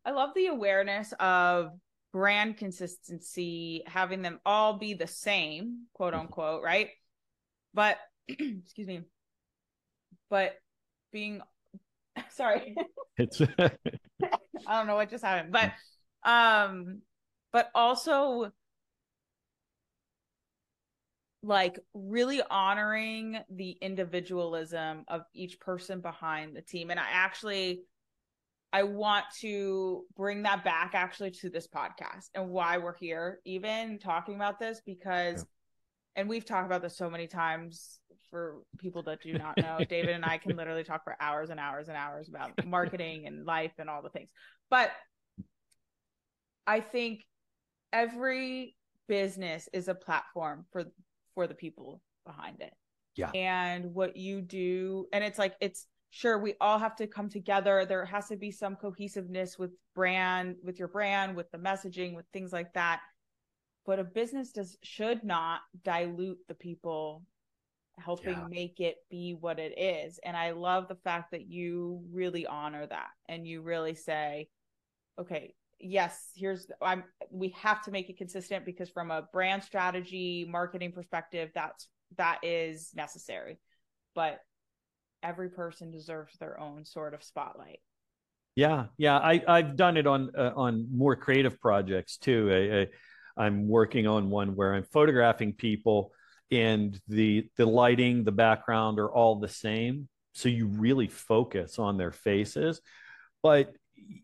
[0.06, 1.72] i love the awareness of
[2.14, 6.22] brand consistency having them all be the same quote mm-hmm.
[6.22, 6.90] unquote right?
[7.74, 9.02] But excuse me
[10.30, 10.56] but
[11.12, 11.42] being
[12.30, 12.76] sorry.
[13.18, 13.42] It's
[14.66, 15.72] i don't know what just happened but
[16.30, 17.02] um
[17.54, 18.52] but also
[21.44, 26.90] like really honoring the individualism of each person behind the team.
[26.92, 27.82] And i actually
[28.74, 34.00] i want to bring that back actually to this podcast and why we're here even
[34.00, 36.22] talking about this because yeah.
[36.22, 38.00] and we've talked about this so many times
[38.30, 41.60] for people that do not know david and i can literally talk for hours and
[41.60, 44.30] hours and hours about marketing and life and all the things
[44.70, 44.92] but
[46.68, 47.24] I think
[47.94, 48.76] every
[49.08, 50.84] business is a platform for
[51.34, 52.74] for the people behind it.
[53.16, 53.32] Yeah.
[53.34, 57.86] And what you do and it's like it's sure we all have to come together
[57.86, 62.26] there has to be some cohesiveness with brand with your brand with the messaging with
[62.34, 63.02] things like that
[63.86, 67.24] but a business does should not dilute the people
[68.00, 68.48] helping yeah.
[68.50, 72.86] make it be what it is and i love the fact that you really honor
[72.86, 74.48] that and you really say
[75.20, 80.46] okay yes, here's I'm we have to make it consistent because from a brand strategy,
[80.50, 83.60] marketing perspective, that's that is necessary.
[84.16, 84.40] But
[85.24, 87.80] every person deserves their own sort of spotlight.
[88.56, 92.50] Yeah, yeah, I I've done it on uh, on more creative projects too.
[92.52, 96.12] I, I, I'm working on one where I'm photographing people
[96.50, 101.98] and the the lighting, the background are all the same, so you really focus on
[101.98, 102.82] their faces.
[103.44, 103.76] But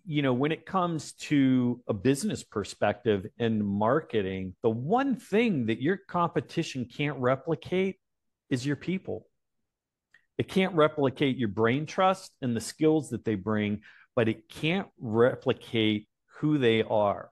[0.05, 5.81] you know, when it comes to a business perspective and marketing, the one thing that
[5.81, 7.97] your competition can't replicate
[8.49, 9.27] is your people.
[10.37, 13.81] It can't replicate your brain trust and the skills that they bring,
[14.15, 16.07] but it can't replicate
[16.39, 17.29] who they are.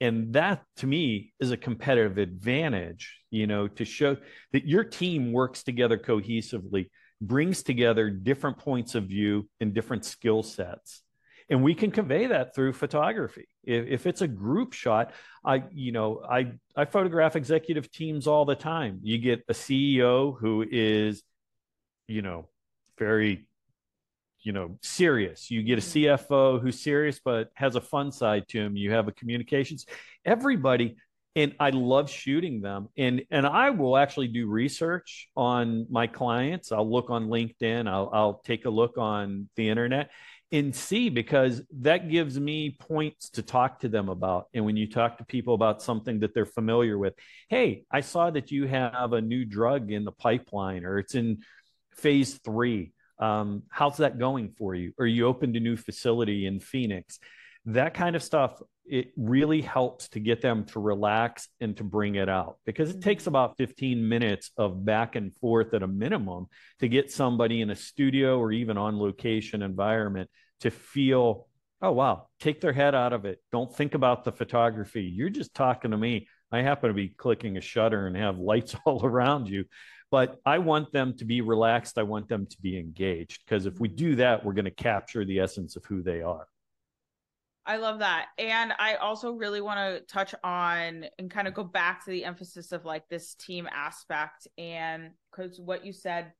[0.00, 4.16] And that to me is a competitive advantage, you know, to show
[4.52, 6.88] that your team works together cohesively,
[7.20, 11.02] brings together different points of view and different skill sets.
[11.48, 13.46] And we can convey that through photography.
[13.62, 15.12] If, if, it's a group shot
[15.44, 18.98] i you know i i photograph executive teams all the time.
[19.02, 21.22] You get a ceo who is
[22.08, 22.48] you know
[22.98, 23.46] very
[24.40, 25.50] you know serious.
[25.50, 26.32] You get a mm-hmm.
[26.32, 28.76] cfo who's serious but has a fun side to him.
[28.76, 29.86] You have a communications.
[30.24, 30.96] Everybody
[31.34, 36.72] and i love shooting them and and i will actually do research on my clients.
[36.72, 37.88] I'll look on linkedin.
[37.88, 40.10] I'll, I'll take a look on the internet
[40.52, 44.48] and see because that gives me points to talk to them about.
[44.52, 47.14] And when you talk to people about something that they're familiar with,
[47.48, 51.38] hey, I saw that you have a new drug in the pipeline or it's in
[51.96, 52.92] phase three.
[53.18, 54.92] Um, how's that going for you?
[54.98, 57.18] Or you opened a new facility in Phoenix?
[57.66, 62.16] That kind of stuff, it really helps to get them to relax and to bring
[62.16, 63.28] it out because it takes mm-hmm.
[63.28, 66.46] about 15 minutes of back and forth at a minimum
[66.80, 70.28] to get somebody in a studio or even on location environment
[70.60, 71.46] to feel,
[71.80, 73.38] oh, wow, take their head out of it.
[73.52, 75.04] Don't think about the photography.
[75.04, 76.26] You're just talking to me.
[76.50, 79.64] I happen to be clicking a shutter and have lights all around you.
[80.12, 81.98] But I want them to be relaxed.
[81.98, 83.96] I want them to be engaged because if we mm-hmm.
[83.96, 86.46] do that, we're going to capture the essence of who they are.
[87.66, 88.26] I love that.
[88.38, 92.24] And I also really want to touch on and kind of go back to the
[92.24, 94.46] emphasis of like this team aspect.
[94.58, 96.32] And because what you said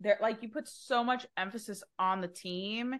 [0.00, 2.94] there like you put so much emphasis on the team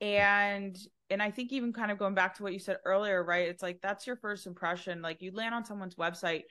[0.00, 0.78] and
[1.10, 3.62] and i think even kind of going back to what you said earlier right it's
[3.62, 6.42] like that's your first impression like you land on someone's website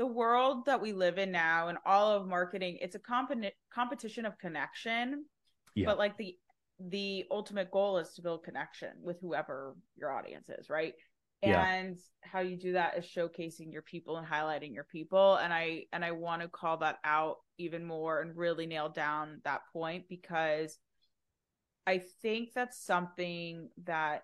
[0.00, 4.24] the world that we live in now and all of marketing it's a comp- competition
[4.24, 5.26] of connection
[5.74, 5.84] yeah.
[5.84, 6.34] but like the
[6.88, 10.94] the ultimate goal is to build connection with whoever your audience is right
[11.42, 15.84] and how you do that is showcasing your people and highlighting your people and i
[15.92, 20.04] and i want to call that out even more and really nail down that point
[20.08, 20.78] because
[21.86, 24.22] i think that's something that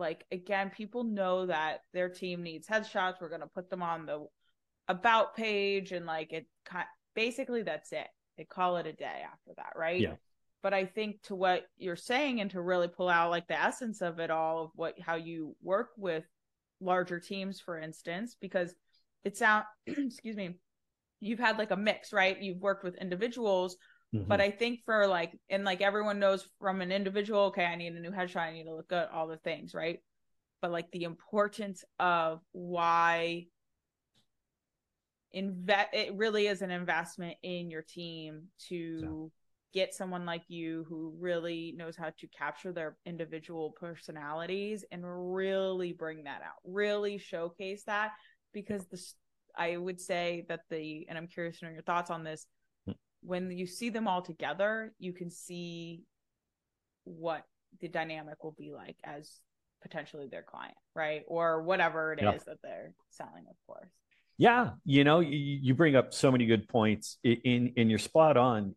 [0.00, 3.20] like again, people know that their team needs headshots.
[3.20, 4.26] We're gonna put them on the
[4.90, 6.46] about page and like it
[7.14, 8.08] basically that's it.
[8.36, 10.00] They call it a day after that, right?
[10.00, 10.14] Yeah.
[10.62, 14.02] But I think to what you're saying and to really pull out like the essence
[14.02, 16.24] of it all of what how you work with
[16.80, 18.74] larger teams, for instance, because
[19.22, 20.56] it sound excuse me,
[21.20, 22.40] you've had like a mix, right?
[22.40, 23.76] You've worked with individuals,
[24.12, 24.26] mm-hmm.
[24.26, 27.92] but I think for like and like everyone knows from an individual, okay, I need
[27.92, 30.00] a new headshot, I need to look good, all the things, right?
[30.60, 33.46] But like the importance of why
[35.32, 39.30] invest it really is an investment in your team to
[39.72, 45.92] get someone like you who really knows how to capture their individual personalities and really
[45.92, 48.10] bring that out really showcase that
[48.52, 49.00] because the
[49.56, 52.46] i would say that the and i'm curious to know your thoughts on this
[52.86, 52.92] hmm.
[53.22, 56.02] when you see them all together you can see
[57.04, 57.44] what
[57.80, 59.40] the dynamic will be like as
[59.80, 62.36] potentially their client right or whatever it yep.
[62.36, 63.92] is that they're selling of course
[64.40, 67.18] yeah, you know, you, you bring up so many good points.
[67.22, 68.74] In in you're spot on.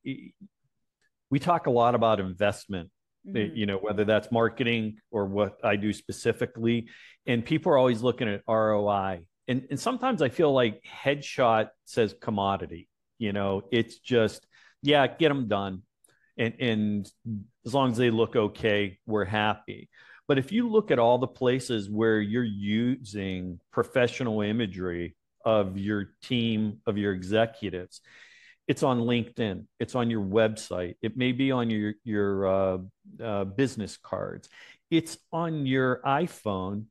[1.30, 2.90] We talk a lot about investment.
[3.26, 3.56] Mm-hmm.
[3.56, 6.90] You know, whether that's marketing or what I do specifically,
[7.26, 9.22] and people are always looking at ROI.
[9.48, 12.90] And and sometimes I feel like headshot says commodity.
[13.18, 14.46] You know, it's just
[14.82, 15.84] yeah, get them done,
[16.38, 17.12] and and
[17.66, 19.90] as long as they look okay, we're happy.
[20.28, 26.12] But if you look at all the places where you're using professional imagery of your
[26.22, 28.02] team, of your executives.
[28.68, 29.66] It's on LinkedIn.
[29.80, 30.96] It's on your website.
[31.02, 32.78] It may be on your your uh,
[33.22, 34.48] uh, business cards.
[34.90, 36.86] It's on your iPhone,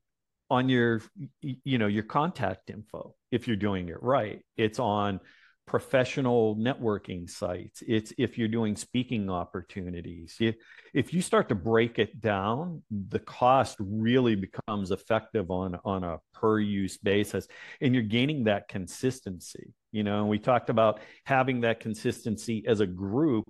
[0.51, 1.03] on your
[1.41, 3.15] you know your contact info.
[3.31, 5.21] If you're doing it right, it's on
[5.67, 7.83] professional networking sites.
[7.87, 10.37] It's if you're doing speaking opportunities.
[10.41, 10.57] If,
[10.93, 16.19] if you start to break it down the cost really becomes effective on on a
[16.35, 17.47] per use basis
[17.81, 19.73] and you're gaining that consistency.
[19.93, 23.47] You know and we talked about having that consistency as a group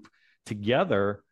[0.47, 1.23] together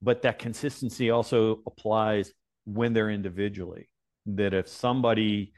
[0.00, 2.32] but that consistency also applies
[2.64, 3.88] when they're individually.
[4.26, 5.52] That if somebody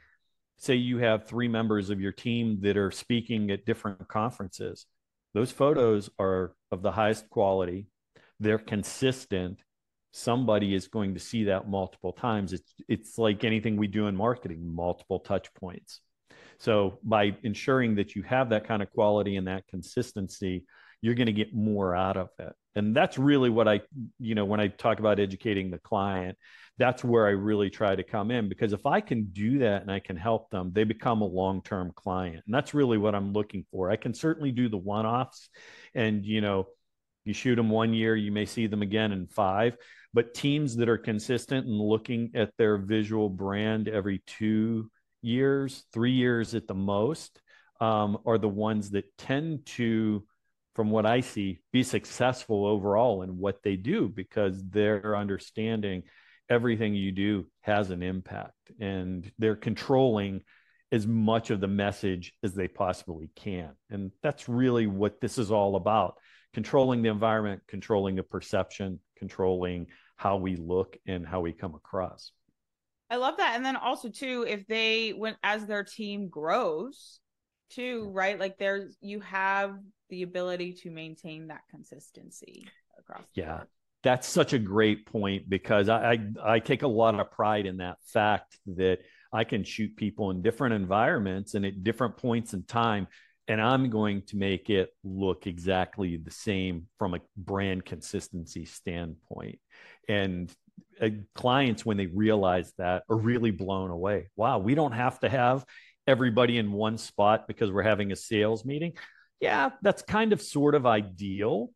[0.61, 4.85] say you have three members of your team that are speaking at different conferences
[5.33, 7.87] those photos are of the highest quality.
[8.39, 9.59] They're consistent.
[10.11, 12.51] Somebody is going to see that multiple times.
[12.53, 16.01] It's it's like anything we do in marketing multiple touch points.
[16.59, 20.65] So by ensuring that you have that kind of quality and that consistency
[21.01, 23.81] you're going to get more out of it and that's really what i
[24.19, 26.37] you know when i talk about educating the client
[26.81, 29.91] that's where I really try to come in because if I can do that and
[29.91, 32.41] I can help them, they become a long term client.
[32.45, 33.91] And that's really what I'm looking for.
[33.91, 35.49] I can certainly do the one offs
[35.93, 36.67] and, you know,
[37.23, 39.77] you shoot them one year, you may see them again in five.
[40.13, 44.89] But teams that are consistent and looking at their visual brand every two
[45.21, 47.39] years, three years at the most,
[47.79, 50.25] um, are the ones that tend to,
[50.75, 56.03] from what I see, be successful overall in what they do because they're understanding
[56.49, 60.41] everything you do has an impact and they're controlling
[60.91, 63.71] as much of the message as they possibly can.
[63.89, 66.15] And that's really what this is all about
[66.53, 72.33] controlling the environment, controlling the perception, controlling how we look and how we come across.
[73.09, 73.55] I love that.
[73.55, 77.20] And then also too, if they when as their team grows,
[77.71, 78.39] too, right?
[78.39, 79.77] Like there's you have
[80.09, 82.67] the ability to maintain that consistency
[82.99, 83.23] across.
[83.33, 83.57] yeah.
[83.57, 83.67] Board
[84.03, 87.77] that's such a great point because I, I, I take a lot of pride in
[87.77, 88.99] that fact that
[89.31, 93.07] I can shoot people in different environments and at different points in time,
[93.47, 99.59] and I'm going to make it look exactly the same from a brand consistency standpoint.
[100.09, 100.51] And
[100.99, 104.29] uh, clients, when they realize that, are really blown away.
[104.35, 105.63] Wow, we don't have to have
[106.07, 108.93] everybody in one spot because we're having a sales meeting.
[109.39, 111.71] Yeah, that's kind of sort of ideal,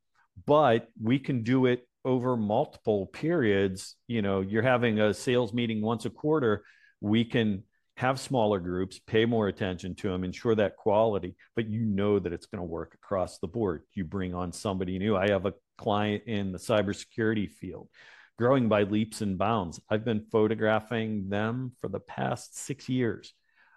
[0.45, 5.82] but we can do it over multiple periods, you know, you're having a sales meeting
[5.82, 6.63] once a quarter,
[7.01, 7.63] we can
[7.97, 12.34] have smaller groups, pay more attention to them, ensure that quality, but you know that
[12.34, 13.84] it's going to work across the board.
[13.93, 15.15] You bring on somebody new.
[15.15, 17.89] I have a client in the cybersecurity field
[18.38, 19.80] growing by leaps and bounds.
[19.89, 23.34] I've been photographing them for the past six years.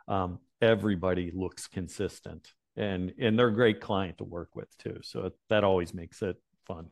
[0.09, 4.99] Um, everybody looks consistent and and they're a great client to work with too.
[5.03, 6.37] So that always makes it
[6.67, 6.87] fun.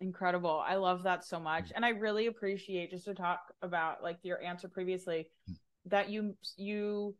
[0.00, 0.62] Incredible.
[0.66, 1.66] I love that so much.
[1.66, 1.72] Mm.
[1.76, 5.56] And I really appreciate just to talk about like your answer previously mm.
[5.86, 7.14] that you you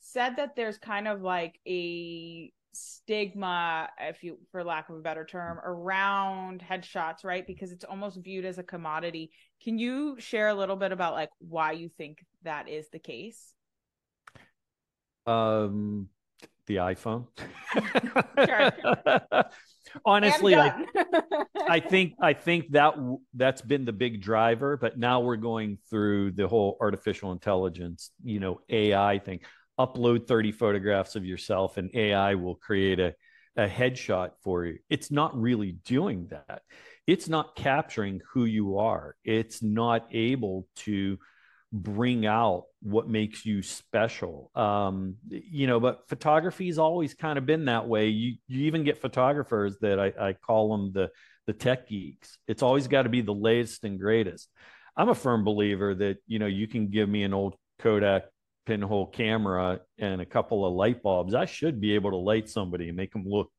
[0.00, 5.24] said that there's kind of like a stigma if you for lack of a better
[5.24, 9.30] term around headshots right because it's almost viewed as a commodity
[9.62, 13.53] can you share a little bit about like why you think that is the case
[15.26, 16.08] um
[16.66, 17.26] the iphone.
[20.04, 20.84] Honestly I,
[21.68, 22.94] I think i think that
[23.34, 28.40] that's been the big driver but now we're going through the whole artificial intelligence you
[28.40, 29.40] know ai thing.
[29.78, 33.14] Upload 30 photographs of yourself and ai will create a,
[33.56, 34.78] a headshot for you.
[34.88, 36.62] It's not really doing that.
[37.06, 39.14] It's not capturing who you are.
[39.24, 41.18] It's not able to
[41.74, 44.50] bring out what makes you special.
[44.54, 48.08] Um you know but photography's always kind of been that way.
[48.08, 51.10] You you even get photographers that i, I call them the
[51.46, 52.38] the tech geeks.
[52.46, 54.48] It's always got to be the latest and greatest.
[54.96, 58.24] I'm a firm believer that you know you can give me an old kodak
[58.66, 62.88] pinhole camera and a couple of light bulbs i should be able to light somebody
[62.88, 63.50] and make them look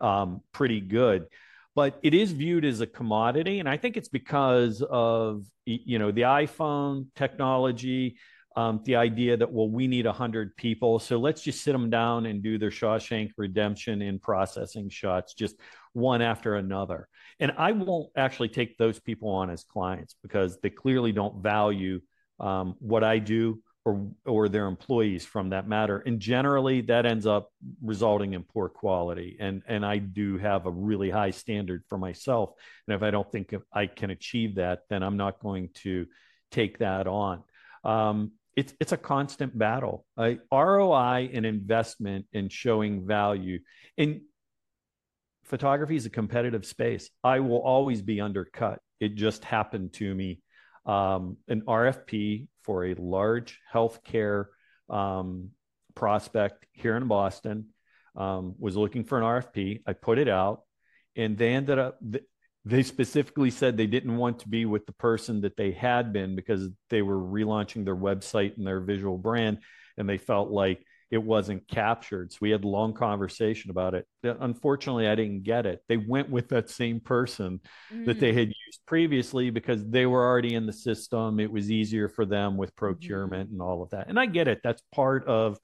[0.00, 1.26] um, pretty good
[1.74, 6.10] but it is viewed as a commodity and i think it's because of you know
[6.10, 8.16] the iphone technology
[8.56, 12.26] um, the idea that well we need 100 people so let's just sit them down
[12.26, 15.56] and do their shawshank redemption in processing shots just
[15.92, 17.08] one after another.
[17.38, 22.00] And i won't actually take those people on as clients because they clearly don't value
[22.40, 25.98] um, what i do or or their employees from that matter.
[25.98, 27.50] And generally that ends up
[27.82, 29.36] resulting in poor quality.
[29.40, 32.50] And and I do have a really high standard for myself.
[32.86, 36.06] And if I don't think I can achieve that then I'm not going to
[36.50, 37.42] take that on.
[37.84, 40.04] Um, it's it's a constant battle.
[40.18, 43.60] ROI and investment in showing value.
[43.96, 44.22] In
[45.44, 47.10] photography is a competitive space.
[47.24, 48.80] I will always be undercut.
[49.00, 50.40] It just happened to me.
[50.86, 54.44] Um, an RFP for a large healthcare
[54.88, 55.50] um,
[55.96, 57.66] prospect here in Boston.
[58.14, 59.80] Um, was looking for an RFP.
[59.88, 60.62] I put it out,
[61.16, 62.00] and they ended up.
[62.64, 66.36] They specifically said they didn't want to be with the person that they had been
[66.36, 69.58] because they were relaunching their website and their visual brand,
[69.96, 72.32] and they felt like it wasn't captured.
[72.32, 74.06] So we had a long conversation about it.
[74.22, 75.82] Unfortunately, I didn't get it.
[75.88, 77.60] They went with that same person
[77.92, 78.06] mm.
[78.06, 78.38] that they mm.
[78.38, 81.40] had used previously because they were already in the system.
[81.40, 83.54] It was easier for them with procurement mm.
[83.54, 84.08] and all of that.
[84.08, 84.60] And I get it.
[84.62, 85.58] That's part of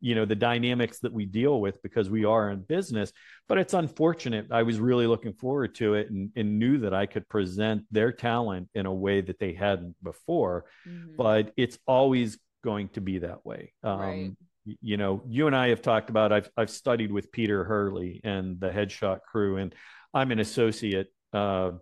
[0.00, 3.10] you know the dynamics that we deal with because we are in business
[3.48, 7.06] but it's unfortunate i was really looking forward to it and, and knew that i
[7.06, 11.16] could present their talent in a way that they hadn't before mm-hmm.
[11.16, 14.32] but it's always going to be that way um, right
[14.64, 16.32] you know, you and I have talked about.
[16.32, 19.74] I've I've studied with Peter Hurley and the Headshot crew, and
[20.12, 21.72] I'm an associate uh,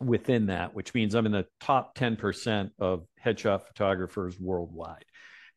[0.00, 5.04] within that, which means I'm in the top ten percent of headshot photographers worldwide.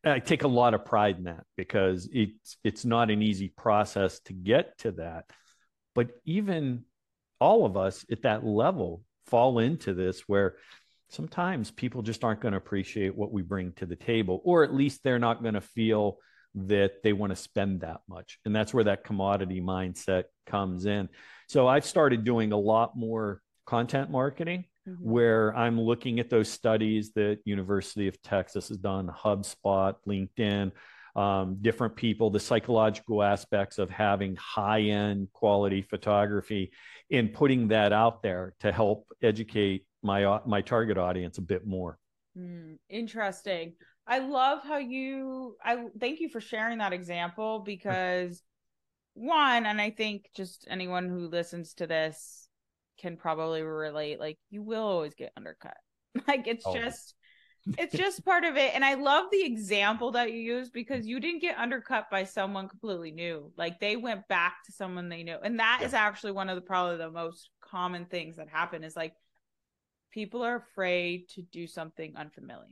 [0.02, 3.48] And I take a lot of pride in that because it's it's not an easy
[3.48, 5.26] process to get to that.
[5.94, 6.84] But even
[7.38, 10.56] all of us at that level fall into this where
[11.08, 14.72] sometimes people just aren't going to appreciate what we bring to the table, or at
[14.72, 16.18] least they're not going to feel
[16.54, 18.38] that they want to spend that much.
[18.44, 21.08] And that's where that commodity mindset comes in.
[21.48, 25.08] So I've started doing a lot more content marketing mm-hmm.
[25.08, 30.72] where I'm looking at those studies that University of Texas has done, HubSpot, LinkedIn,
[31.16, 36.72] um, different people, the psychological aspects of having high end quality photography
[37.10, 41.98] and putting that out there to help educate my my target audience a bit more.
[42.38, 43.74] Mm, interesting.
[44.06, 48.42] I love how you I thank you for sharing that example because
[49.14, 52.48] one, and I think just anyone who listens to this
[52.98, 55.76] can probably relate, like you will always get undercut.
[56.26, 56.74] Like it's oh.
[56.74, 57.14] just
[57.78, 58.74] it's just part of it.
[58.74, 62.68] And I love the example that you use because you didn't get undercut by someone
[62.68, 63.52] completely new.
[63.56, 65.36] Like they went back to someone they knew.
[65.40, 65.86] And that yeah.
[65.86, 69.12] is actually one of the probably the most common things that happen is like
[70.10, 72.66] people are afraid to do something unfamiliar.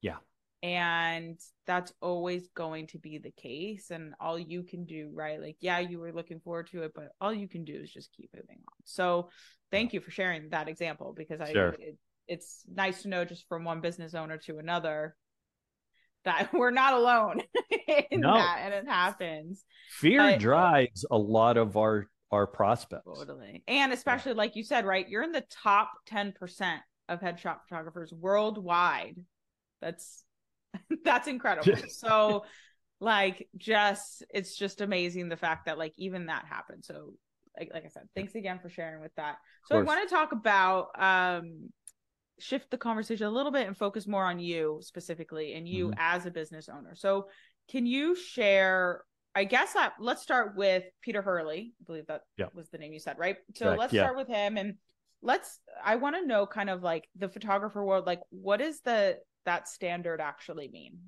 [0.00, 0.16] Yeah
[0.62, 3.90] and that's always going to be the case.
[3.90, 7.08] And all you can do right like yeah you were looking forward to it but
[7.20, 8.76] all you can do is just keep moving on.
[8.84, 9.30] So
[9.70, 11.76] thank you for sharing that example because i sure.
[11.78, 11.96] it,
[12.26, 15.14] it's nice to know just from one business owner to another
[16.24, 17.42] that we're not alone
[18.10, 18.34] in no.
[18.34, 19.64] that and it happens.
[19.90, 23.04] Fear but, drives a lot of our our prospects.
[23.06, 23.62] Totally.
[23.66, 24.38] And especially yeah.
[24.38, 26.34] like you said right you're in the top 10%
[27.08, 29.16] of headshot photographers worldwide.
[29.80, 30.24] That's
[31.04, 31.78] That's incredible.
[31.88, 32.44] so
[33.00, 36.84] like just it's just amazing the fact that like even that happened.
[36.84, 37.14] So
[37.58, 39.36] like, like I said, thanks again for sharing with that.
[39.66, 41.70] So I want to talk about um
[42.40, 45.98] shift the conversation a little bit and focus more on you specifically and you mm-hmm.
[45.98, 46.94] as a business owner.
[46.94, 47.28] So
[47.70, 49.02] can you share
[49.34, 51.74] I guess that let's start with Peter Hurley.
[51.80, 52.46] I believe that Yeah.
[52.54, 53.36] was the name you said, right?
[53.54, 54.04] So Correct, let's yeah.
[54.04, 54.74] start with him and
[55.22, 59.18] let's I want to know kind of like the photographer world, like what is the
[59.48, 60.98] that standard actually mean?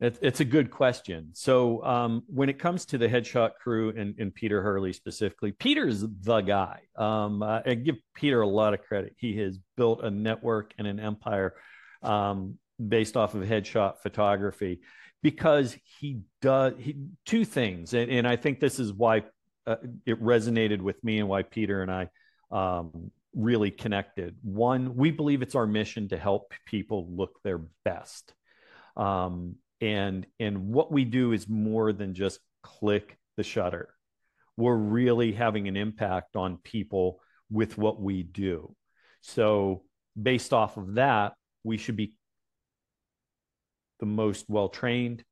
[0.00, 1.30] It's, a good question.
[1.32, 6.04] So um, when it comes to the headshot crew and, and Peter Hurley specifically, Peter's
[6.22, 6.80] the guy.
[6.96, 9.14] Um, uh, I give Peter a lot of credit.
[9.18, 11.54] He has built a network and an empire
[12.02, 14.80] um, based off of headshot photography
[15.22, 19.22] because he does he, two things, and, and I think this is why
[19.66, 22.08] uh, it resonated with me and why Peter and I
[22.50, 24.36] um, really connected.
[24.42, 28.32] One, we believe it's our mission to help people look their best.
[28.96, 33.94] Um, and and what we do is more than just click the shutter
[34.56, 37.20] we're really having an impact on people
[37.50, 38.74] with what we do
[39.20, 39.82] so
[40.20, 42.16] based off of that we should be
[44.00, 45.22] the most well trained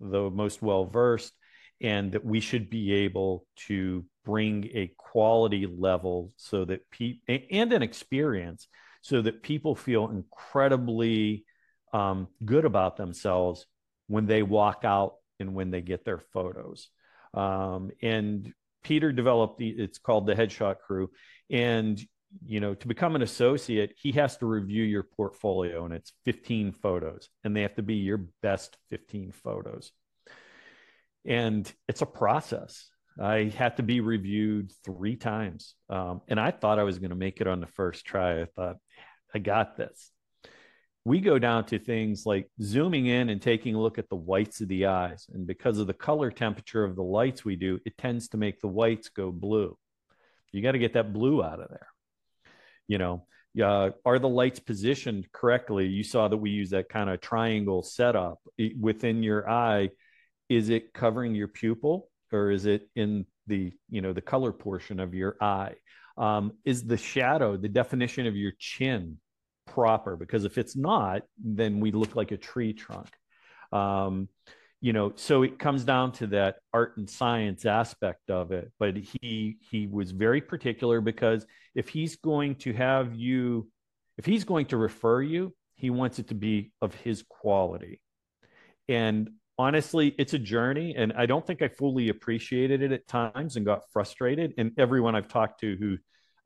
[0.00, 1.32] the most well versed
[1.80, 7.72] and that we should be able to bring a quality level so that people and
[7.72, 8.68] an experience
[9.00, 11.46] so that people feel incredibly
[11.94, 13.66] um, good about themselves
[14.06, 16.90] when they walk out and when they get their photos.
[17.32, 18.52] Um, and
[18.84, 21.10] Peter developed the, it's called the Headshot Crew.
[21.48, 21.98] And,
[22.44, 26.72] you know, to become an associate, he has to review your portfolio and it's 15
[26.72, 29.90] photos and they have to be your best 15 photos.
[31.24, 32.90] And it's a process.
[33.20, 35.74] I had to be reviewed three times.
[35.90, 38.42] Um, and I thought I was going to make it on the first try.
[38.42, 38.76] I thought,
[39.34, 40.10] I got this
[41.08, 44.60] we go down to things like zooming in and taking a look at the whites
[44.60, 45.26] of the eyes.
[45.32, 48.60] And because of the color temperature of the lights we do, it tends to make
[48.60, 49.76] the whites go blue.
[50.52, 51.88] You got to get that blue out of there.
[52.88, 53.26] You know,
[53.62, 55.86] uh, are the lights positioned correctly?
[55.86, 58.40] You saw that we use that kind of triangle setup
[58.78, 59.88] within your eye.
[60.50, 65.00] Is it covering your pupil or is it in the, you know, the color portion
[65.00, 65.74] of your eye?
[66.16, 69.18] Um, is the shadow, the definition of your chin
[69.66, 70.16] proper?
[70.16, 73.08] Because if it's not then we look like a tree trunk.
[73.72, 74.28] Um,
[74.80, 78.70] you know so it comes down to that art and science aspect of it.
[78.78, 83.68] But he he was very particular because if he's going to have you
[84.16, 88.00] if he's going to refer you he wants it to be of his quality.
[88.88, 93.56] And honestly it's a journey and i don't think i fully appreciated it at times
[93.56, 95.98] and got frustrated and everyone i've talked to who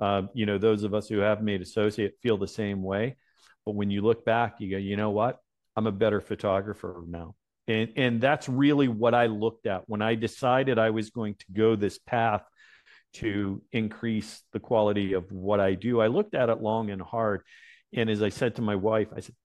[0.02, 3.16] uh, you know, those of us who have made associate feel the same way.
[3.64, 5.38] But when you look back, you go, you know what?
[5.76, 7.36] I'm a better photographer now.
[7.68, 11.44] And, and that's really what I looked at when I decided I was going to
[11.52, 12.42] go this path
[13.14, 16.00] to increase the quality of what I do.
[16.00, 17.42] I looked at it long and hard.
[17.92, 19.36] And as I said to my wife, I said,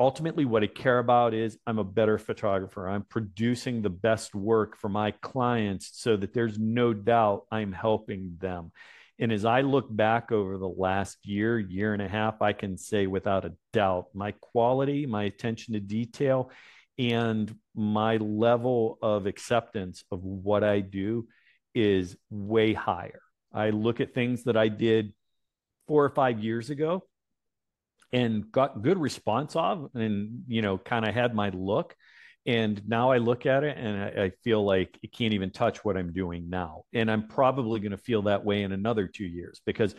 [0.00, 2.88] ultimately, what I care about is I'm a better photographer.
[2.88, 8.36] I'm producing the best work for my clients so that there's no doubt I'm helping
[8.40, 8.72] them.
[9.18, 12.78] And as I look back over the last year, year and a half, I can
[12.78, 16.50] say without a doubt my quality, my attention to detail,
[16.98, 21.28] and my level of acceptance of what I do
[21.74, 23.20] is way higher.
[23.52, 25.12] I look at things that I did
[25.86, 27.04] four or five years ago
[28.12, 31.94] and got good response of and you know kind of had my look
[32.46, 35.84] and now I look at it and I, I, feel like it can't even touch
[35.84, 36.84] what I'm doing now.
[36.94, 39.94] And I'm probably going to feel that way in another two years because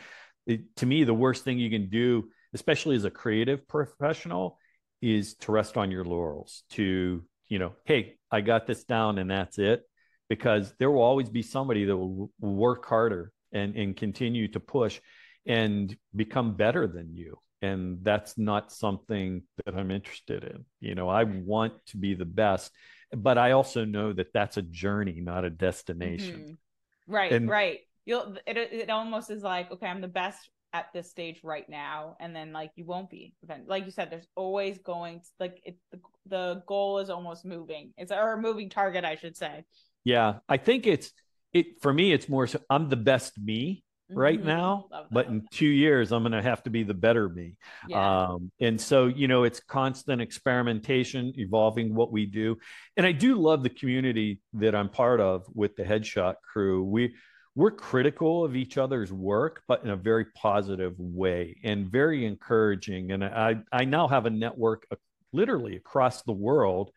[0.47, 4.57] it, to me, the worst thing you can do, especially as a creative professional,
[5.03, 9.29] is to rest on your laurels, to, you know, hey, I got this down and
[9.29, 9.83] that's it.
[10.27, 14.99] Because there will always be somebody that will work harder and, and continue to push
[15.45, 20.65] and become better than you and that's not something that i'm interested in.
[20.79, 22.71] You know i want to be the best
[23.13, 26.39] but i also know that that's a journey not a destination.
[26.39, 27.13] Mm-hmm.
[27.13, 27.79] right and, right.
[28.03, 32.15] You'll it, it almost is like okay i'm the best at this stage right now
[32.19, 33.33] and then like you won't be
[33.67, 37.93] like you said there's always going to, like it the, the goal is almost moving.
[37.97, 39.65] It's or a moving target i should say.
[40.03, 41.11] Yeah i think it's
[41.53, 43.83] it for me it's more so i'm the best me
[44.13, 44.45] right Mhm.
[44.45, 47.57] now but in two years i'm going to have to be the better me.
[47.87, 48.29] Yeah.
[48.31, 52.57] Um, and so you know it's constant experimentation evolving what we do.
[52.97, 56.83] And i do love the community that i'm part of with the headshot crew.
[56.83, 57.15] We
[57.55, 63.11] we're critical of each other's work but in a very positive way and very encouraging.
[63.11, 64.95] And i i now have a network uh,
[65.33, 66.91] literally across the world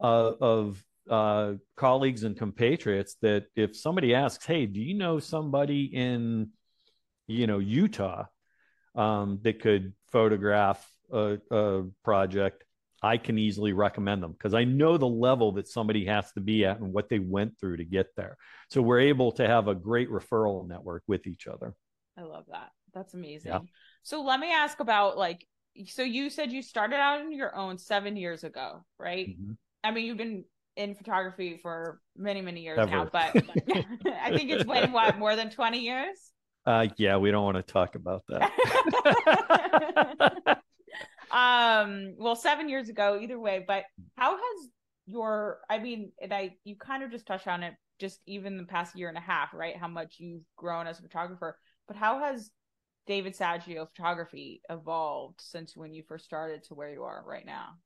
[0.00, 5.84] uh, of uh, colleagues and compatriots that if somebody asks, "Hey, do you know somebody
[5.84, 6.50] in,
[7.26, 8.24] you know, Utah
[8.94, 12.64] um, that could photograph a, a project?"
[13.02, 16.64] I can easily recommend them because I know the level that somebody has to be
[16.64, 18.36] at and what they went through to get there.
[18.70, 21.74] So we're able to have a great referral network with each other.
[22.18, 22.70] I love that.
[22.94, 23.52] That's amazing.
[23.52, 23.60] Yeah.
[24.02, 25.46] So let me ask about like
[25.86, 29.28] so you said you started out on your own 7 years ago, right?
[29.28, 29.52] Mm-hmm.
[29.84, 30.44] I mean, you've been
[30.76, 32.90] in photography for many many years Ever.
[32.90, 36.32] now, but I think it's been what more than 20 years?
[36.66, 38.50] Uh yeah, we don't want to talk about that.
[41.30, 43.84] um well 7 years ago either way, but
[44.16, 44.68] how has
[45.06, 48.64] your I mean, and I you kind of just touched on it just even the
[48.64, 49.76] past year and a half, right?
[49.76, 51.58] How much you've grown as a photographer.
[51.86, 52.50] But how has
[53.06, 57.76] David Saggio photography evolved since when you first started to where you are right now?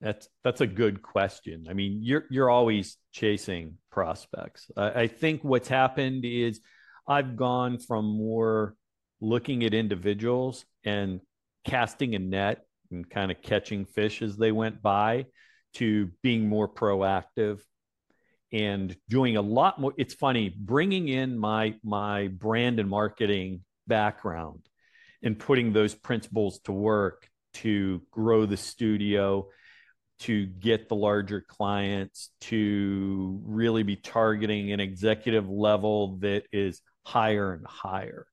[0.00, 1.66] That's that's a good question.
[1.68, 4.70] I mean, you're you're always chasing prospects.
[4.76, 6.60] I, I think what's happened is
[7.06, 8.74] I've gone from more
[9.20, 11.20] looking at individuals and
[11.64, 15.26] casting a net and kind of catching fish as they went by
[15.74, 17.60] to being more proactive
[18.52, 19.92] and doing a lot more.
[19.98, 24.60] It's funny bringing in my my brand and marketing background
[25.22, 29.48] and putting those principles to work to grow the studio
[30.20, 37.52] to get the larger clients to really be targeting an executive level that is higher
[37.52, 38.26] and higher.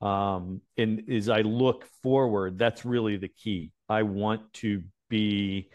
[0.00, 3.72] Um, and as i look forward that's really the key.
[3.88, 5.70] I want to be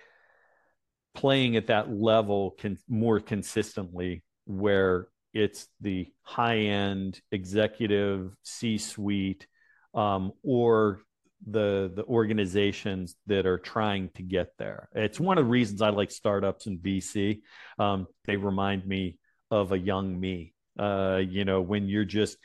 [1.14, 9.48] playing at that level can more consistently where it's the high end executive c suite
[9.94, 11.02] um, or
[11.46, 14.90] the the organizations that are trying to get there.
[14.94, 17.42] It's one of the reasons i like startups and vc
[17.78, 19.18] um, they remind me
[19.52, 22.38] of a young me uh, you know when you're just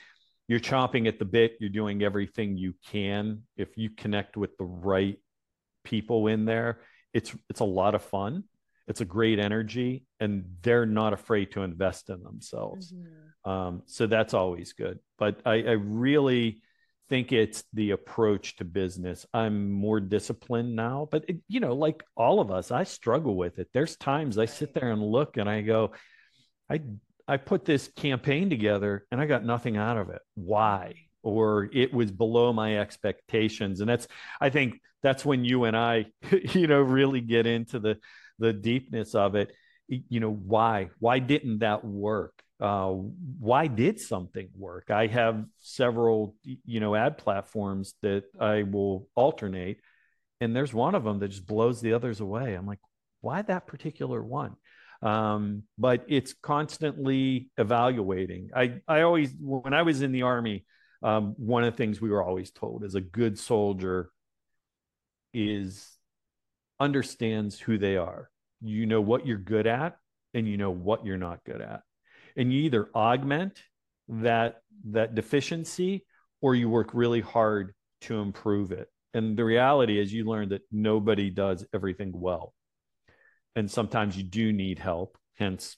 [0.48, 3.42] you're chomping at the bit you're doing everything you can.
[3.56, 5.18] If you connect with the right
[5.84, 6.80] people in there
[7.14, 8.44] it's it's a lot of fun.
[8.86, 12.92] It's a great energy and they're not afraid to invest in themselves.
[12.92, 13.50] Mm-hmm.
[13.50, 14.98] um, so that's always good.
[15.18, 16.62] But I, I, really
[17.10, 19.26] think it's the approach to business.
[19.34, 23.58] I'm more disciplined now but it, you know like all of us i struggle with
[23.58, 23.68] it.
[23.72, 25.92] There's times i sit there and look and i go
[26.70, 26.80] i
[27.28, 30.22] i put this campaign together and i got nothing out of it.
[30.34, 30.94] Why?
[31.22, 33.80] Or it was below my expectations.
[33.80, 34.08] And that's
[34.40, 36.06] i think that's when you and i
[36.52, 37.98] you know really get into the
[38.38, 39.52] the deepness of it.
[39.88, 40.90] You know why?
[40.98, 42.42] Why didn't that work?
[42.60, 44.90] Uh, why did something work?
[44.90, 49.80] I have several you know ad platforms that i will alternate
[50.40, 52.54] and there's one of them that just blows the others away.
[52.54, 52.80] I'm like
[53.20, 54.56] why that particular one
[55.02, 60.64] um, but it's constantly evaluating i i always when i was in the army
[61.02, 64.10] um, one of the things we were always told is a good soldier
[65.32, 65.96] is
[66.80, 68.30] understands who they are.
[68.60, 69.96] You know what you're good at
[70.34, 71.82] and you know what you're not good at.
[72.36, 73.62] And you either augment
[74.08, 76.04] that that deficiency
[76.40, 78.88] or you work really hard to improve it.
[79.14, 82.54] And the reality is you learn that nobody does everything well.
[83.58, 85.18] And sometimes you do need help.
[85.34, 85.76] Hence,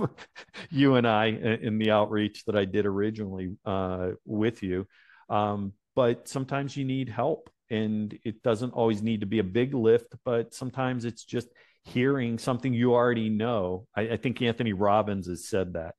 [0.70, 4.86] you and I in the outreach that I did originally uh, with you.
[5.28, 9.74] Um, but sometimes you need help and it doesn't always need to be a big
[9.74, 11.48] lift but sometimes it's just
[11.84, 15.94] hearing something you already know I, I, think anthony robbins has said that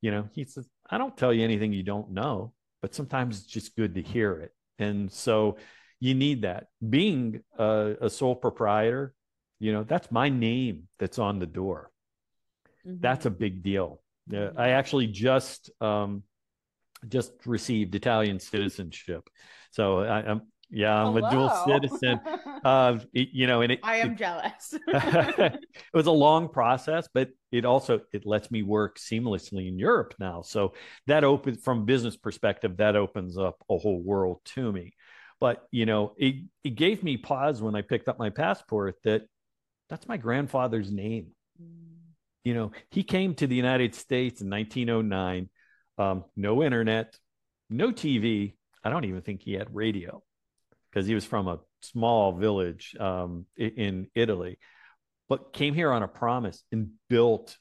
[0.00, 3.46] you know he says i don't tell you anything you don't know but sometimes it's
[3.46, 5.58] just good to hear it and so
[6.00, 9.14] you need that being a, a sole proprietor
[9.62, 11.90] you know that's my name that's on the door
[12.86, 12.96] mm-hmm.
[13.00, 14.00] that's a big deal
[14.30, 14.58] mm-hmm.
[14.58, 16.22] i actually just um
[17.08, 19.28] just received italian citizenship
[19.70, 20.42] so I, am
[20.72, 21.28] yeah, I'm Hello.
[21.28, 22.20] a dual citizen.
[22.64, 24.72] Uh, you know, and it, I am it, jealous.
[24.86, 30.14] it was a long process, but it also it lets me work seamlessly in Europe
[30.20, 30.42] now.
[30.42, 30.74] So
[31.08, 34.94] that opens from business perspective, that opens up a whole world to me.
[35.40, 39.22] But you know, it it gave me pause when I picked up my passport that
[39.92, 41.32] that's my grandfather's name.
[41.62, 42.14] Mm.
[42.44, 45.50] You know, he came to the United States in 1909.
[45.98, 47.14] Um, no internet,
[47.68, 48.54] no TV.
[48.82, 50.22] I don't even think he had radio
[50.88, 54.58] because he was from a small village um, in Italy,
[55.28, 57.58] but came here on a promise and built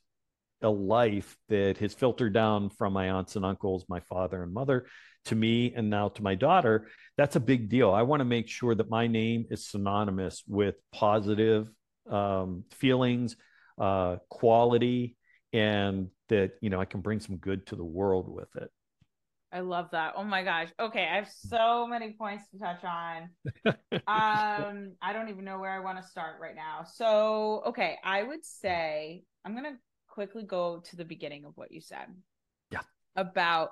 [0.62, 4.86] a life that has filtered down from my aunts and uncles, my father and mother,
[5.26, 6.88] to me, and now to my daughter.
[7.18, 7.92] That's a big deal.
[7.92, 11.68] I want to make sure that my name is synonymous with positive
[12.12, 13.36] um, feelings,
[13.80, 15.18] uh, quality,
[15.54, 18.70] and that you know I can bring some good to the world with it.
[19.54, 20.14] I love that.
[20.16, 20.70] Oh my gosh.
[20.80, 23.30] Okay, I have so many points to touch on.
[24.08, 26.86] um, I don't even know where I want to start right now.
[26.94, 31.72] So, okay, I would say I'm going to quickly go to the beginning of what
[31.72, 32.08] you said.
[32.72, 32.80] Yeah.
[33.18, 33.72] About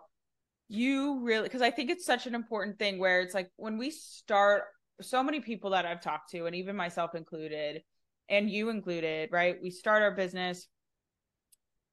[0.68, 3.90] you really because I think it's such an important thing where it's like when we
[3.90, 4.66] start
[5.02, 7.82] so many people that I've talked to and even myself included
[8.30, 9.58] and you included, right?
[9.62, 10.68] We start our business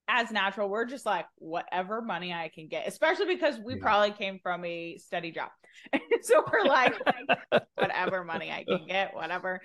[0.09, 0.69] as natural.
[0.69, 3.83] We're just like whatever money I can get, especially because we yeah.
[3.83, 5.51] probably came from a steady job.
[6.23, 6.95] so we're like,
[7.75, 9.61] whatever money I can get, whatever.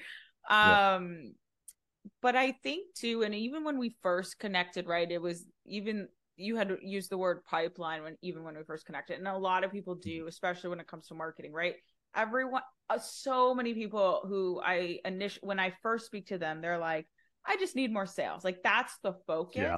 [0.50, 2.10] Um yeah.
[2.22, 6.08] but I think too, and even when we first connected, right, it was even
[6.38, 9.20] you had used the word pipeline when even when we first connected.
[9.20, 10.28] And a lot of people do, mm-hmm.
[10.28, 11.76] especially when it comes to marketing, right?
[12.16, 16.78] Everyone uh, so many people who I initially when I first speak to them, they're
[16.78, 17.08] like,
[17.46, 18.44] I just need more sales.
[18.44, 19.56] Like that's the focus.
[19.56, 19.78] Yeah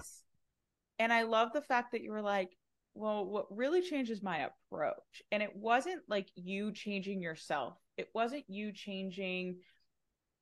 [0.99, 2.49] and I love the fact that you were like,
[2.93, 5.21] well, what really changes my approach?
[5.31, 7.75] And it wasn't like you changing yourself.
[7.97, 9.57] It wasn't you changing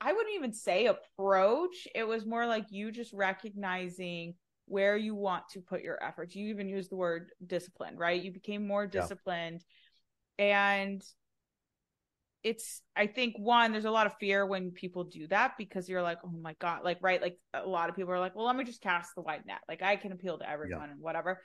[0.03, 1.87] I wouldn't even say approach.
[1.93, 4.33] It was more like you just recognizing
[4.65, 6.35] where you want to put your efforts.
[6.35, 8.19] You even used the word disciplined, right?
[8.19, 9.63] You became more disciplined.
[10.39, 10.79] Yeah.
[10.79, 11.03] And
[12.43, 16.01] it's i think one there's a lot of fear when people do that because you're
[16.01, 17.21] like oh my god like right?
[17.21, 19.59] Like a lot of people are like well let me just cast the wide net.
[19.67, 20.91] Like i can appeal to everyone yeah.
[20.91, 21.41] and whatever.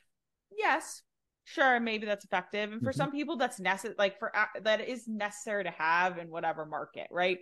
[0.56, 1.02] Yes
[1.48, 2.98] sure maybe that's effective and for mm-hmm.
[2.98, 4.32] some people that's necessary like for
[4.62, 7.38] that is necessary to have in whatever market right?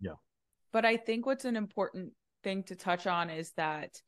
[0.00, 0.12] Yeah.
[0.72, 2.12] But i think what's an important
[2.44, 4.00] thing to touch on is that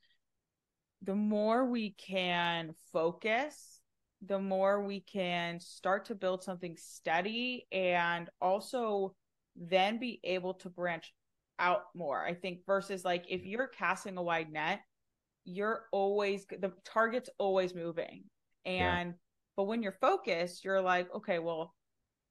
[1.03, 3.80] the more we can focus
[4.27, 9.15] the more we can start to build something steady and also
[9.57, 11.13] then be able to branch
[11.59, 12.25] out more.
[12.25, 14.81] I think versus like if you're casting a wide net,
[15.45, 18.25] you're always the target's always moving.
[18.65, 19.17] And yeah.
[19.57, 21.75] but when you're focused, you're like, okay, well,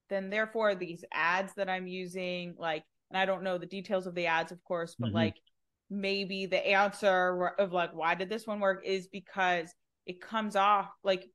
[0.09, 4.15] then therefore these ads that I'm using, like, and I don't know the details of
[4.15, 5.15] the ads, of course, but mm-hmm.
[5.15, 5.35] like
[5.89, 9.73] maybe the answer of like why did this one work is because
[10.05, 11.25] it comes off like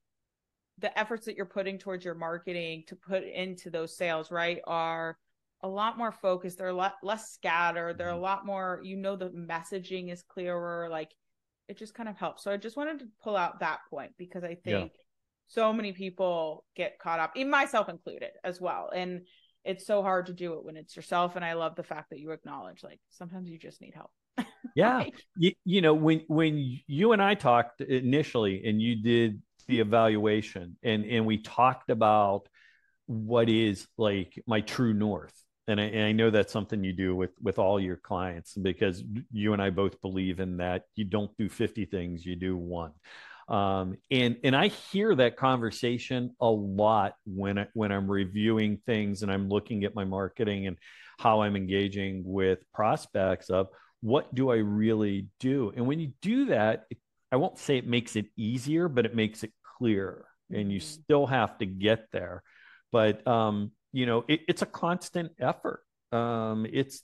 [0.79, 5.17] the efforts that you're putting towards your marketing to put into those sales, right, are
[5.63, 6.59] a lot more focused.
[6.59, 7.97] They're a lot less scattered.
[7.97, 8.23] They're a mm-hmm.
[8.23, 10.89] lot more, you know, the messaging is clearer.
[10.91, 11.11] Like
[11.69, 12.45] it just kind of helps.
[12.45, 15.01] So I just wanted to pull out that point because I think yeah.
[15.47, 18.91] so many people get caught up, in myself included as well.
[18.95, 19.23] And
[19.65, 21.37] it's so hard to do it when it's yourself.
[21.37, 24.11] And I love the fact that you acknowledge like sometimes you just need help.
[24.77, 25.05] yeah.
[25.37, 30.77] You, you know, when when you and I talked initially and you did the evaluation.
[30.83, 32.49] And and we talked about
[33.07, 35.35] what is like my true north.
[35.67, 39.03] And I, and I, know that's something you do with with all your clients because
[39.33, 42.93] you and I both believe in that you don't do 50 things you do one.
[43.49, 49.23] Um, and and I hear that conversation a lot when I, when I'm reviewing things
[49.23, 50.79] and I'm looking at my marketing and
[51.19, 53.69] how I'm engaging with prospects of
[54.01, 55.73] what do I really do?
[55.75, 56.99] And when you do that it
[57.35, 60.27] I won't say it makes it easier, but it makes it clearer.
[60.51, 61.03] And you mm-hmm.
[61.03, 62.45] still have to get there.
[62.93, 65.81] But um, you know, it, it's a constant effort.
[66.13, 67.03] Um, it's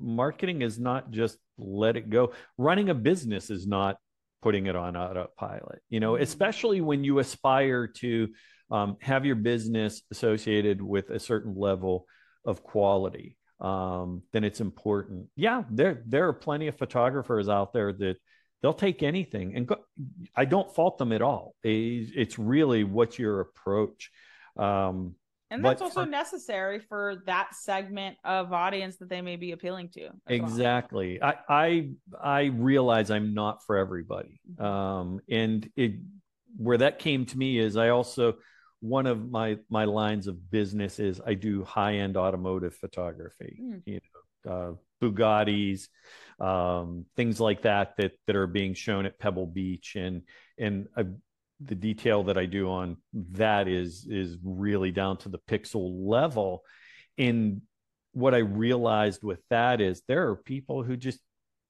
[0.00, 2.32] marketing is not just let it go.
[2.56, 3.98] Running a business is not
[4.40, 5.82] putting it on autopilot.
[5.90, 6.22] You know, mm-hmm.
[6.22, 8.28] especially when you aspire to
[8.70, 12.06] um, have your business associated with a certain level
[12.46, 15.28] of quality um, then it's important.
[15.34, 18.16] Yeah, there there are plenty of photographers out there that
[18.62, 19.76] they'll take anything and go,
[20.34, 24.10] i don't fault them at all it's really what's your approach
[24.58, 25.14] um,
[25.50, 29.88] and that's also for, necessary for that segment of audience that they may be appealing
[29.88, 31.34] to exactly well.
[31.48, 31.90] i i
[32.20, 34.64] i realize i'm not for everybody mm-hmm.
[34.64, 35.94] um, and it
[36.56, 38.34] where that came to me is i also
[38.80, 43.82] one of my my lines of business is i do high end automotive photography mm.
[43.86, 44.00] you
[44.44, 45.88] know uh, bugattis
[46.38, 50.22] um, things like that that that are being shown at Pebble Beach, and
[50.58, 50.86] and
[51.60, 52.98] the detail that I do on
[53.32, 56.62] that is is really down to the pixel level.
[57.18, 57.62] And
[58.12, 61.20] what I realized with that is there are people who just,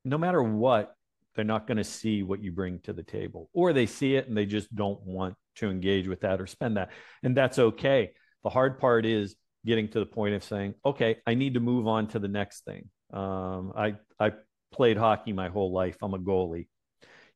[0.05, 0.95] no matter what,
[1.35, 4.27] they're not going to see what you bring to the table, or they see it
[4.27, 6.91] and they just don't want to engage with that or spend that,
[7.23, 8.13] and that's okay.
[8.43, 11.87] The hard part is getting to the point of saying, okay, I need to move
[11.87, 12.89] on to the next thing.
[13.13, 14.33] Um, I I
[14.77, 15.97] played hockey my whole life.
[16.03, 16.69] I'm a goalie.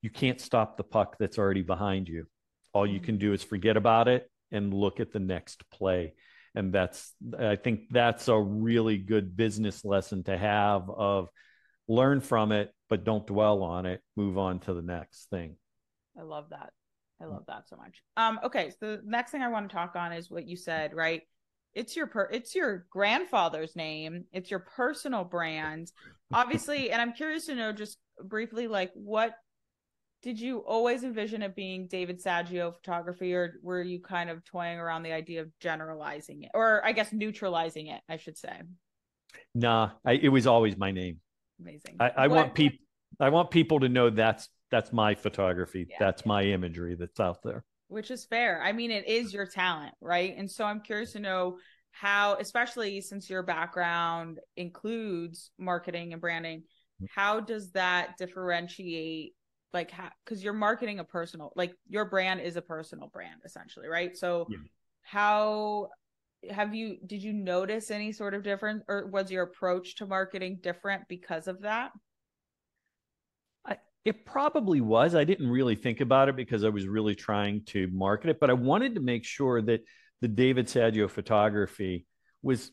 [0.03, 2.27] You can't stop the puck that's already behind you.
[2.73, 6.15] All you can do is forget about it and look at the next play.
[6.55, 11.29] And that's, I think that's a really good business lesson to have of
[11.87, 14.01] learn from it, but don't dwell on it.
[14.17, 15.57] Move on to the next thing.
[16.19, 16.73] I love that.
[17.23, 18.03] I love that so much.
[18.17, 20.95] Um, okay, so the next thing I want to talk on is what you said,
[20.95, 21.23] right?
[21.75, 25.93] It's your per it's your grandfather's name, it's your personal brand.
[26.33, 29.35] Obviously, and I'm curious to know just briefly, like what
[30.23, 34.79] did you always envision it being David Saggio photography, or were you kind of toying
[34.79, 38.61] around the idea of generalizing it, or I guess neutralizing it, I should say?
[39.55, 41.21] Nah, I, it was always my name.
[41.61, 41.97] Amazing.
[42.01, 42.79] I, I want people.
[43.19, 45.87] I want people to know that's that's my photography.
[45.89, 46.29] Yeah, that's yeah.
[46.29, 47.65] my imagery that's out there.
[47.91, 48.63] Which is fair.
[48.63, 50.35] I mean, it is your talent, right?
[50.37, 51.59] And so I'm curious to know
[51.93, 56.65] how, especially since your background includes marketing and branding,
[57.03, 57.07] Mm-hmm.
[57.07, 59.35] how does that differentiate?
[59.73, 63.89] Like, how, because you're marketing a personal, like your brand is a personal brand essentially,
[63.89, 64.17] right?
[64.17, 64.57] So, Yeah.
[65.03, 65.89] how
[66.51, 70.59] have you, did you notice any sort of difference or was your approach to marketing
[70.63, 71.93] different because of that?
[74.05, 75.15] It probably was.
[75.15, 78.49] I didn't really think about it because I was really trying to market it, but
[78.49, 79.83] I wanted to make sure that
[80.23, 82.07] the David Saggio photography
[82.43, 82.71] was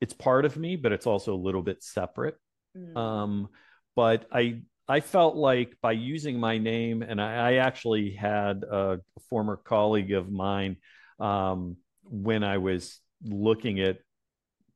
[0.00, 2.36] it's part of me, but it's also a little bit separate.
[2.76, 2.96] Mm.
[2.96, 3.48] Um,
[3.96, 9.00] but I I felt like by using my name, and I, I actually had a
[9.28, 10.76] former colleague of mine
[11.18, 13.98] um, when I was looking at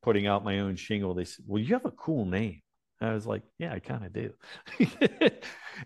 [0.01, 1.13] putting out my own shingle.
[1.13, 2.62] They said, "Well, you have a cool name."
[3.05, 4.33] I was like, "Yeah, I kind of do."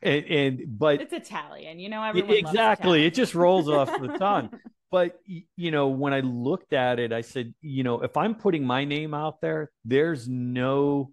[0.01, 4.49] and, and but it's Italian, you know, everyone exactly it just rolls off the tongue
[4.91, 5.19] but
[5.55, 8.85] you know when i looked at it i said you know if i'm putting my
[8.85, 11.11] name out there there's no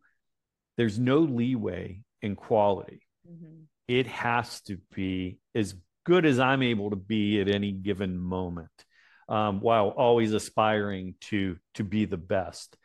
[0.77, 3.65] there's no leeway in quality Mhm.
[3.89, 5.75] it has to be as
[6.05, 8.71] good as i'm able to be at any given moment
[9.29, 12.77] um, while always aspiring to to be the best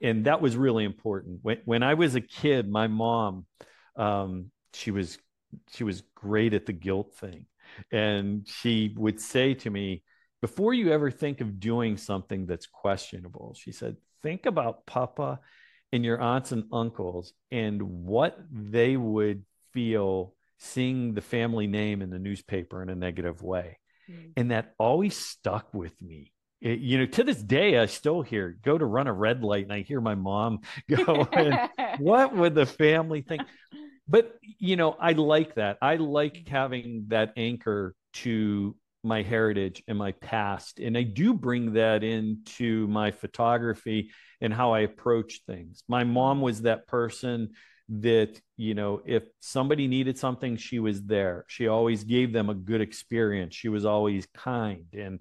[0.00, 1.40] and that was really important.
[1.42, 3.46] When, when i was a kid my mom
[3.96, 5.18] um, she was
[5.70, 7.46] she was great at the guilt thing.
[7.92, 10.02] And she would say to me
[10.40, 15.40] before you ever think of doing something that's questionable she said think about papa
[15.92, 22.10] and your aunts and uncles and what they would feel seeing the family name in
[22.10, 23.78] the newspaper in a negative way.
[24.10, 24.32] Mm.
[24.36, 28.56] and that always stuck with me It- you know to this day i still hear
[28.62, 31.26] go to run a red light and i hear my mom go
[31.98, 33.42] what would the family think?
[34.08, 35.78] But you know i like that.
[35.82, 41.74] I like having that anchor to my heritage and my past and i do bring
[41.74, 45.84] that into my photography and how i approach things.
[45.88, 47.50] My mom was that person
[47.90, 51.44] that you know if somebody needed something she was there.
[51.48, 53.54] She always gave them a good experience.
[53.54, 55.20] She was always kind and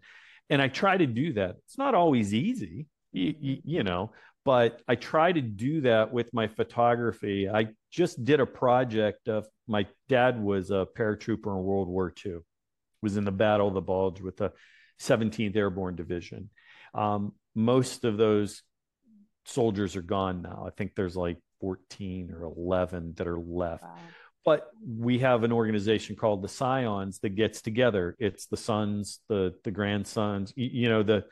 [0.49, 4.11] and i try to do that it's not always easy you, you, know
[4.47, 7.49] but I try to do that with my photography.
[7.49, 12.37] I just did a project of my dad was a paratrooper in World War II,
[13.01, 14.53] was in the Battle of the Bulge with the
[15.01, 16.49] 17th Airborne Division.
[16.93, 18.63] Um, most of those
[19.43, 20.63] soldiers are gone now.
[20.65, 23.83] I think there's like 14 or 11 that are left.
[23.83, 23.97] Wow.
[24.47, 28.15] But we have an organization called the Scions that gets together.
[28.17, 31.25] It's the sons, the the grandsons, you know, the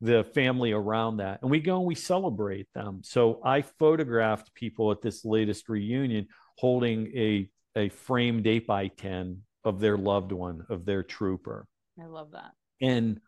[0.00, 4.92] the family around that and we go and we celebrate them so i photographed people
[4.92, 6.26] at this latest reunion
[6.58, 11.66] holding a a framed 8 by 10 of their loved one of their trooper
[11.98, 12.52] I love that.
[12.82, 13.20] and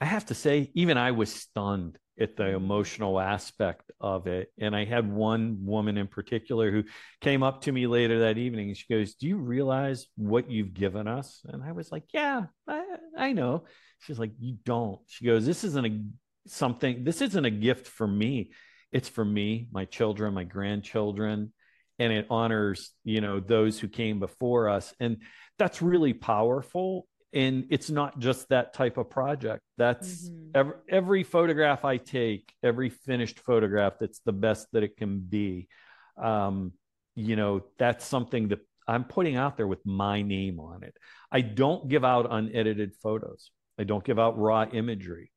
[0.00, 4.52] i have to say even i was stunned at the emotional aspect of it.
[4.58, 6.84] And i had one woman in particular who
[7.20, 10.74] came up to me later that evening and she goes do you realize what you've
[10.74, 11.40] given us?
[11.46, 12.84] And i was like yeah i,
[13.16, 13.64] I know.
[14.00, 15.00] She's like you don't.
[15.08, 16.00] She goes this isn't a
[16.46, 18.52] something this isn't a gift for me.
[18.92, 21.52] It's for me my children my grandchildren
[21.98, 24.94] and it honors you know those who came before us.
[25.00, 25.18] And
[25.58, 29.62] that's really powerful and it's not just that type of project.
[29.78, 30.50] That's Mhm.
[30.54, 35.68] every, every photograph i take every finished photograph that's the best that it can be.
[36.16, 36.72] Um,
[37.14, 40.96] you know that's something that i'm putting out there with my name on it.
[41.30, 43.50] I don't give out unedited photos.
[43.78, 45.30] I don't give out raw imagery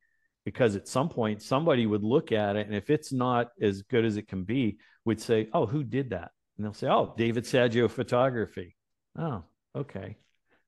[0.45, 4.03] because at some point somebody would look at it and if it's not as good
[4.05, 6.31] as it can be would say oh who did that?
[6.57, 8.75] And they'll say oh david saggio photography.
[9.17, 9.43] Oh
[9.75, 10.17] okay.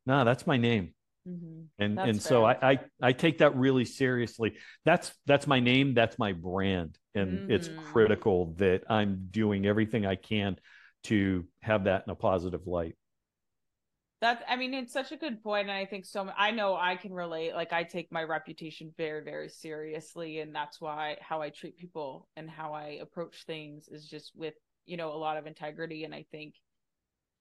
[0.05, 0.93] No that's my name
[1.25, 1.69] Mhm.
[1.77, 2.71] and That's and so I.
[2.71, 4.55] I i take that really seriously
[4.85, 7.75] that's that's my name that's my brand and it's Mhm.
[7.75, 10.57] critical that i'm doing everything i can
[11.03, 12.95] to have that in a positive light
[14.21, 16.31] That's, I mean, it's such a good point, and I think so.
[16.37, 17.53] I know I can relate.
[17.53, 22.27] Like, I take my reputation very, very seriously, and that's why how I treat people
[22.35, 24.55] and how I approach things is just with
[24.85, 26.05] you know a lot of integrity.
[26.05, 26.55] And I think,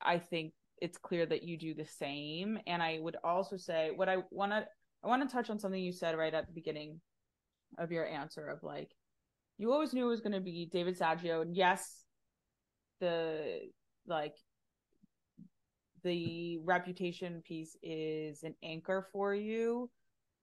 [0.01, 0.53] I think
[0.85, 2.59] it's clear that you do the same.
[2.67, 4.67] And I would also say what I want to
[5.03, 7.01] I want to touch on something you said right at the beginning
[7.79, 8.91] of your answer of like
[9.57, 12.05] you always knew it was going to be David Saggio and yes
[13.01, 13.61] the
[14.07, 14.35] like
[16.03, 19.91] the reputation piece is an anchor for you.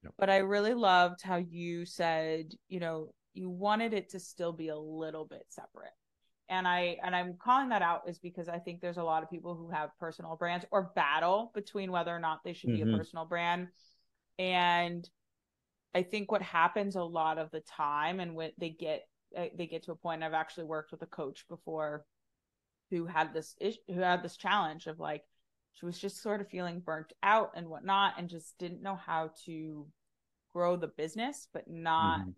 [0.04, 0.14] Yep.
[0.18, 4.70] But I really loved how you said, you know, you wanted it to still be
[4.70, 5.94] a little bit separate.
[6.52, 9.30] And I and I'm calling that out is because I think there's a lot of
[9.30, 12.84] people who have personal brands or battle between whether or not they should mm-hmm.
[12.90, 13.70] be a personal brand.
[14.38, 15.10] And
[15.96, 19.08] I think what happens a lot of the time and when they get
[19.58, 22.06] they get to a point I've actually worked with a coach before
[22.90, 25.24] who had this issue, who had this challenge of like
[25.72, 29.32] she was just sort of feeling burnt out and whatnot and just didn't know how
[29.46, 29.88] to
[30.52, 32.32] grow the business but not mm-hmm.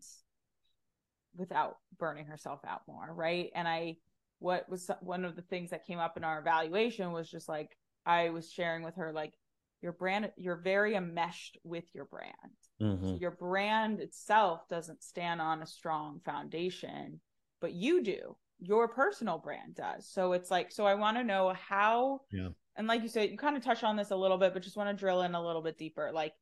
[1.36, 3.50] Without burning herself out more right?
[3.56, 3.98] And i
[4.40, 7.78] what was one of the things that came up in our evaluation was just like
[8.06, 9.34] i was sharing with her like
[9.82, 12.34] your brand you're very enmeshed with your brand.
[12.82, 13.08] Mm-hmm.
[13.08, 17.22] so your brand itself doesn't stand on a strong foundation
[17.64, 18.36] but you do.
[18.60, 20.06] Your personal brand does.
[20.10, 22.50] So it's like so i want to know how yeah.
[22.76, 24.76] and like you said, you kind of touch on this a little bit, but just
[24.76, 26.12] want to drill in a little bit deeper.
[26.14, 26.34] Like,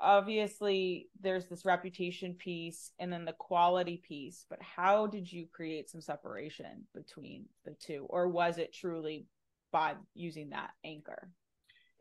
[0.00, 5.90] obviously, there's this reputation piece and then the quality piece, but how did you create
[5.90, 8.06] some separation between the two?
[8.08, 9.26] Or was it truly
[9.72, 11.30] by using that anchor?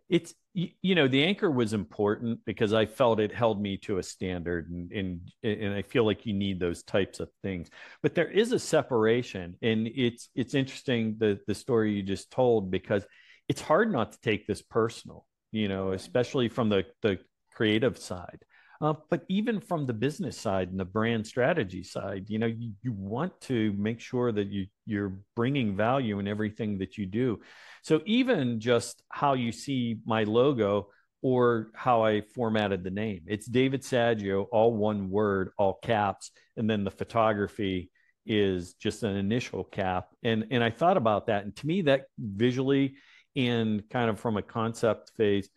[0.09, 4.03] It's you know the anchor was important because I felt it held me to a
[4.03, 7.69] standard and and and I feel like you need those types of things.
[8.01, 12.71] But there is a separation, and it's it's interesting the the story you just told
[12.71, 13.05] because
[13.49, 17.19] it's hard not to take this personal, you know, especially from the, the
[17.59, 18.39] creative side.
[18.81, 22.71] Uh, but even from the business side and the brand strategy side, you know, you,
[22.81, 27.37] you want to make sure that you you're bringing value in everything that you do.
[27.83, 30.87] So even just how you see my logo
[31.21, 36.69] or how I formatted the name, it's David Saggio, all one word, all caps, and
[36.69, 37.91] then the photography
[38.25, 40.05] is just an initial cap.
[40.23, 42.95] And and I thought about that, and to me, that visually
[43.35, 45.49] and kind of from a concept phase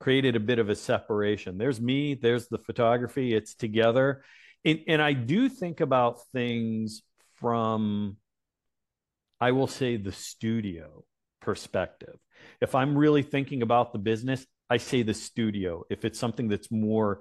[0.00, 1.58] created a bit of a separation.
[1.58, 4.24] There's me there's the photography it's together.
[4.64, 7.02] And, and i do think about things
[7.36, 8.16] from
[9.40, 11.04] i will say the studio
[11.40, 12.16] perspective.
[12.60, 15.84] If i'm really thinking about the business i say the studio.
[15.90, 17.20] If it's something that's more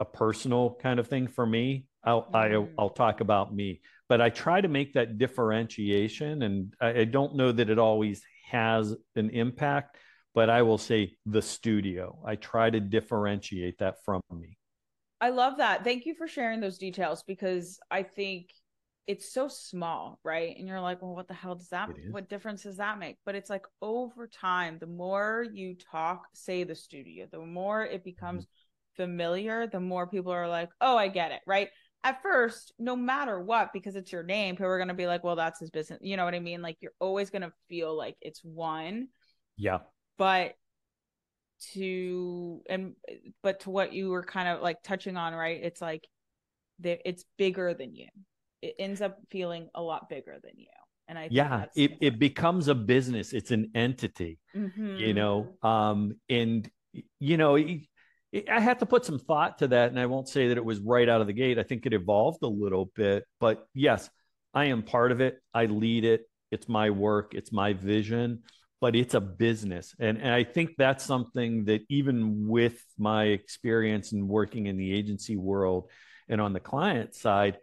[0.00, 2.34] a personal kind of thing for me i'll mm.
[2.34, 3.80] I, i'll talk about me.
[4.08, 8.22] But i try to make that differentiation and I, I don't know that it always
[8.50, 9.96] has an impact,
[10.38, 12.16] but I will say the studio.
[12.24, 14.56] I try to differentiate that from me.
[15.20, 15.82] I love that.
[15.82, 18.52] Thank you for sharing those details because I think
[19.08, 20.54] it's so small, right?
[20.56, 23.16] And you're like, well, what the hell does that, what difference does that make?
[23.26, 28.04] But it's like over time, the more you talk, say the studio, the more it
[28.04, 29.02] becomes mm-hmm.
[29.02, 31.68] familiar, the more people are like, oh, I get it, right?
[32.04, 35.34] at first, no matter what, because it's your name, people are gonna be like, well,
[35.34, 35.98] that's his business.
[36.00, 36.62] You know what I mean?
[36.62, 39.08] Like you're always gonna feel like it's one.
[39.56, 39.78] Yeah.
[40.18, 40.52] But
[41.72, 42.94] to and
[43.42, 45.60] but to what you were kind of like touching on, right?
[45.62, 46.06] It's like
[46.82, 48.08] it's bigger than you.
[48.62, 50.66] It ends up feeling a lot bigger than you.
[51.08, 53.32] And I yeah, it, it becomes a business.
[53.32, 54.96] It's an entity, mm-hmm.
[54.96, 55.54] you know.
[55.62, 56.68] Um, and
[57.18, 60.58] you know, I had to put some thought to that, and I won't say that
[60.58, 61.58] it was right out of the gate.
[61.58, 64.10] I think it evolved a little bit, but yes,
[64.52, 65.38] I am part of it.
[65.54, 66.28] I lead it.
[66.50, 67.34] It's my work.
[67.34, 68.42] It's my vision,
[68.80, 74.12] but it's a business, and and I think that's something that even with my experience
[74.12, 75.90] in working in the agency world
[76.28, 77.58] and on the client side,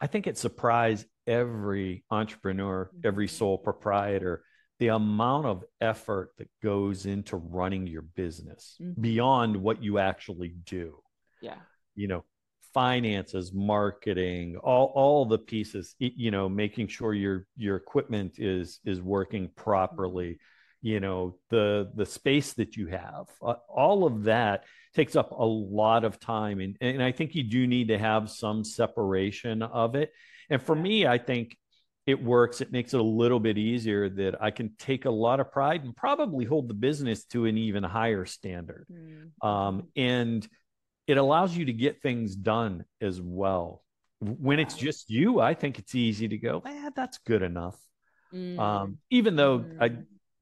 [0.00, 4.42] I think it surprised every entrepreneur, every sole proprietor
[4.78, 9.00] the amount of effort that goes into running your business mm-hmm.
[9.00, 11.00] beyond what you actually do.
[11.40, 11.56] Yeah.
[11.96, 12.24] You know,
[12.72, 19.00] finances, marketing, all all the pieces, you know, making sure your your equipment is is
[19.00, 20.57] working properly, mm-hmm.
[20.80, 23.26] You know, the the space that you have.
[23.42, 24.64] Uh, all of that
[24.94, 28.30] takes up a lot of time and and I think you do need to have
[28.30, 30.12] some separation of it.
[30.50, 31.56] And for me, I think
[32.06, 32.62] it works.
[32.62, 35.84] It makes it a little bit easier that I can take a lot of pride
[35.84, 38.86] and probably hold the business to an even higher standard.
[38.90, 39.46] Mm.
[39.46, 40.48] Um, and
[41.06, 43.82] it allows you to get things done as well.
[44.20, 47.76] When it's just you, I think it's easy to go, eh, that's good enough.
[48.32, 48.58] Mm.
[48.58, 49.76] Um, even though mm.
[49.78, 49.90] I,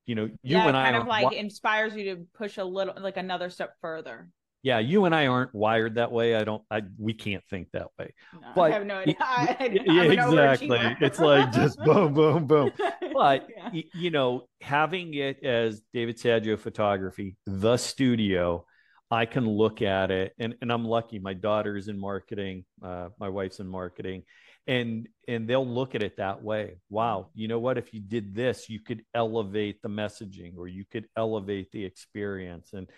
[0.06, 2.64] you know, you yeah, and I kind of like wa- inspires you to push a
[2.64, 4.28] little, like another step further.
[4.62, 6.34] yeah, you and I aren't wired that way.
[6.34, 6.62] I don't.
[6.70, 8.12] I we can't think that way.
[8.34, 9.14] No, But- I have no idea.
[9.20, 10.78] I, yeah, exactly.
[11.00, 12.70] It's like just boom, boom, boom.
[13.12, 13.70] But Yeah.
[13.72, 18.66] y- you know, having it as David Saggio Photography, the studio,
[19.10, 21.18] I can look at it, and and I'm lucky.
[21.18, 24.22] My daughter's in marketing, uh, my wife's in marketing,
[24.66, 26.78] and and they'll look at it that way.
[26.90, 27.40] Wow, mm-hmm.
[27.40, 27.78] you know what?
[27.78, 32.70] If you did this, you could elevate the messaging, or you could elevate the experience,
[32.72, 32.88] and.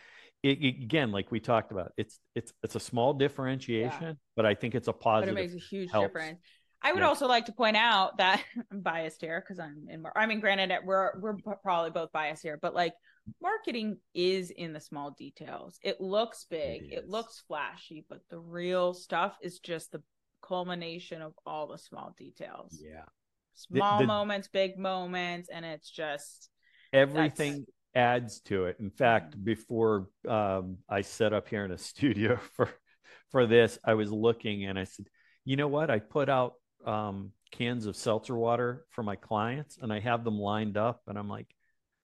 [0.44, 4.54] It, it- again, like we talked about, it's it's it's a small differentiation, but I
[4.54, 6.06] think it's a positive but it makes a huge helps.
[6.06, 6.38] difference.
[6.80, 7.08] I would Yeah.
[7.08, 10.04] also like to point out that I'm biased here because I'm in.
[10.14, 12.94] I mean, granted, we're we're probably both biased here, but like
[13.42, 15.78] marketing is in the small details.
[15.82, 20.02] It looks big, it looks flashy, but the real stuff is just the
[20.48, 22.80] culmination of all the small details.
[22.82, 23.04] yeah.
[23.54, 26.48] Small the- moments, big moments, and it's just
[26.92, 32.38] everything adds to it in fact before um, i set up here in a studio
[32.54, 32.68] for
[33.30, 35.06] for this i was looking and i said
[35.44, 36.54] you know what i put out
[36.86, 41.18] um, cans of seltzer water for my clients and i have them lined up and
[41.18, 41.48] i'm like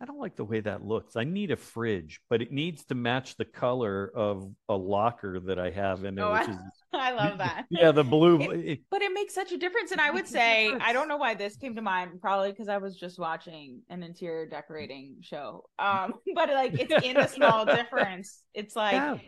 [0.00, 1.16] i don't like the way that looks.
[1.16, 5.58] I need a fridge but it needs to match the color of a locker that
[5.58, 6.58] i have in there Oh, which I- is
[6.92, 7.64] I love that.
[7.70, 10.92] yeah the blue It- but it makes such a difference and i would say i
[10.92, 14.46] don't know why this came to mind probably because i was just watching an interior
[14.46, 18.42] decorating show um but like it's in the small difference.
[18.54, 19.18] It's like Yeah.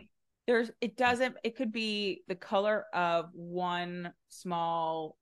[0.47, 5.17] there's it doesn't it could be the color of one small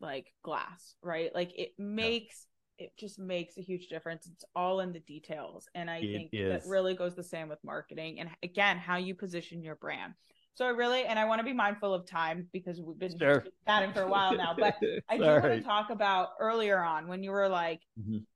[0.00, 1.34] like glass right?
[1.34, 2.46] Like it makes
[2.78, 6.30] it just makes a huge difference it's all in the details and i It think
[6.32, 6.62] is.
[6.62, 10.14] that really goes the same with marketing and again how you position your brand
[10.54, 13.44] so I really and I want to be mindful of time because we've been Sure.
[13.66, 14.74] chatting for a while now but
[15.08, 18.26] I do want to talk about earlier on when you were like Mhm.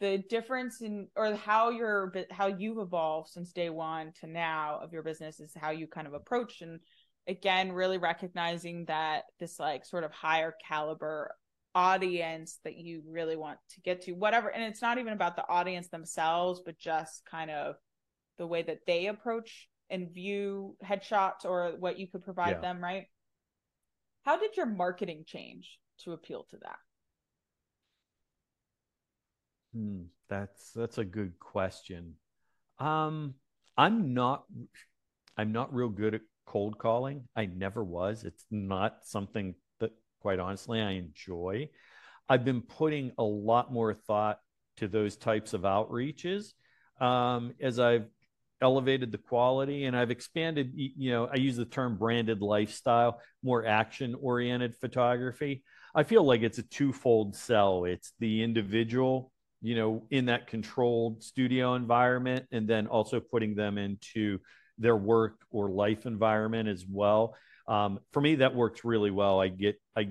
[0.00, 4.92] the difference in or how your how you've evolved since day one to now of
[4.92, 6.80] your business is how you kind of approach and
[7.28, 11.34] again really recognizing that this like sort of higher caliber
[11.76, 15.48] audience that you really want to get to whatever and it's not even about the
[15.48, 17.76] audience themselves but just kind of
[18.38, 22.62] the way that they approach and view headshots or what you could provide Yeah.
[22.62, 23.06] them right
[24.24, 26.78] how did your marketing change to appeal to that
[29.74, 32.14] Hmm, that's that's a good question.
[32.78, 33.34] Um,
[33.76, 34.46] I'm not
[35.36, 37.28] I'm not real good at cold calling.
[37.36, 38.24] I never was.
[38.24, 39.54] It's not something
[40.26, 41.68] quite honestly I enjoy.
[42.28, 44.40] I've been putting a lot more thought
[44.78, 46.54] to those types of outreaches
[47.00, 48.08] um, as I've
[48.60, 53.64] elevated the quality and I've expanded, you know, I use the term branded lifestyle, more
[53.64, 55.62] action oriented photography.
[55.94, 57.84] I feel like it's a twofold sell.
[57.84, 59.30] It's the individual,
[59.62, 64.40] you know, in that controlled studio environment, and then also putting them into
[64.76, 67.36] their work or life environment as well.
[67.68, 69.40] Um, for me, that works really well.
[69.40, 70.10] I get, I,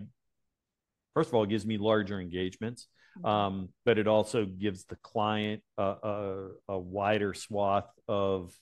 [1.14, 2.88] first of all, it gives me larger engagements,
[3.23, 8.53] um, but it also gives the client a, a, a wider swath of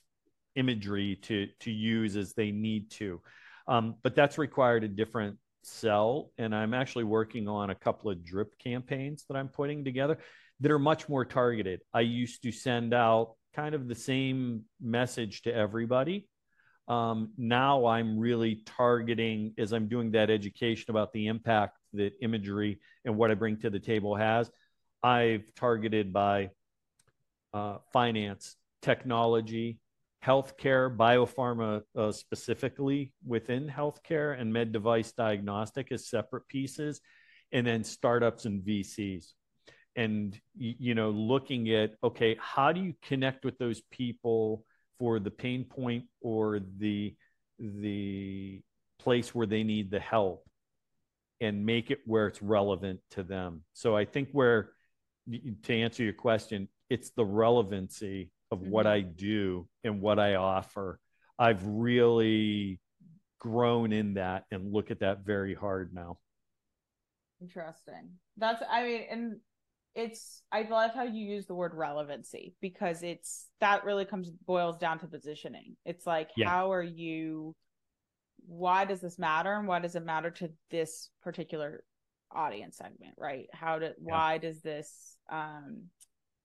[0.54, 3.20] imagery to to use as they need to.
[3.66, 8.24] Um, but that's required a different sell, and I'm actually working on a couple of
[8.24, 10.18] drip campaigns that I'm putting together
[10.60, 11.80] that are much more targeted.
[11.92, 16.28] I used to send out kind of the same message to everybody.
[16.86, 22.80] Um, now I'm really targeting as I'm doing that education about the impact that imagery
[23.04, 24.50] and what I bring to the table has.
[25.02, 26.50] I've targeted by
[27.52, 29.78] uh, finance, technology,
[30.24, 37.00] healthcare, biopharma uh, specifically within healthcare, and med device diagnostic as separate pieces,
[37.52, 39.32] and then startups and VCs.
[39.96, 44.64] And you know, looking at okay, how do you connect with those people
[44.98, 47.14] for the pain point or the
[47.58, 48.62] the
[48.98, 50.46] place where they need the help,
[51.40, 53.62] and make it where it's relevant to them.
[53.72, 54.72] So I think where
[55.62, 58.90] to answer your question, it's the relevancy of what Mhm.
[58.90, 60.98] I do and what I offer.
[61.38, 62.80] I've really
[63.38, 66.18] grown in that and look at that very hard now.
[67.40, 68.18] Interesting.
[68.36, 69.40] That's I mean, and
[69.94, 74.76] it's I love how you use the word relevancy because it's that really comes boils
[74.78, 75.76] down to positioning.
[75.84, 76.48] It's like Yeah.
[76.48, 77.54] how are you
[78.46, 81.84] why does this matter and why does it matter to this particular
[82.30, 83.46] audience segment, right?
[83.52, 85.84] How do why does this um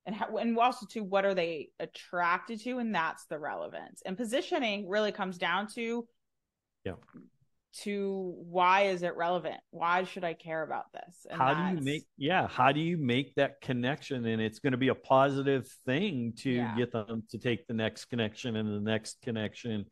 [0.05, 4.01] and how and also to what are they attracted to and that's the relevance.
[4.05, 6.07] And positioning really comes down to
[6.85, 6.93] Yeah.
[7.83, 9.57] To why is it relevant?
[9.71, 11.27] Why should I care about this?
[11.29, 14.71] And how do you make yeah, how do you make that connection and it's going
[14.71, 16.75] to be a positive thing to Yeah.
[16.75, 19.85] get them to take the next connection and the next connection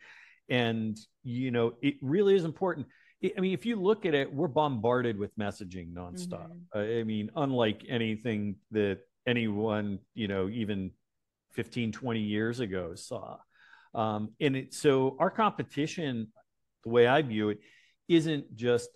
[0.50, 2.88] and you know it really is important
[3.36, 7.00] i mean if you look at it we're bombarded with messaging nonstop mm-hmm.
[7.00, 10.92] i mean unlike anything that anyone you know even
[11.54, 13.38] 15 20 years ago saw
[13.94, 16.28] um, and it so our competition
[16.88, 17.60] the way i view it
[18.08, 18.90] isn't just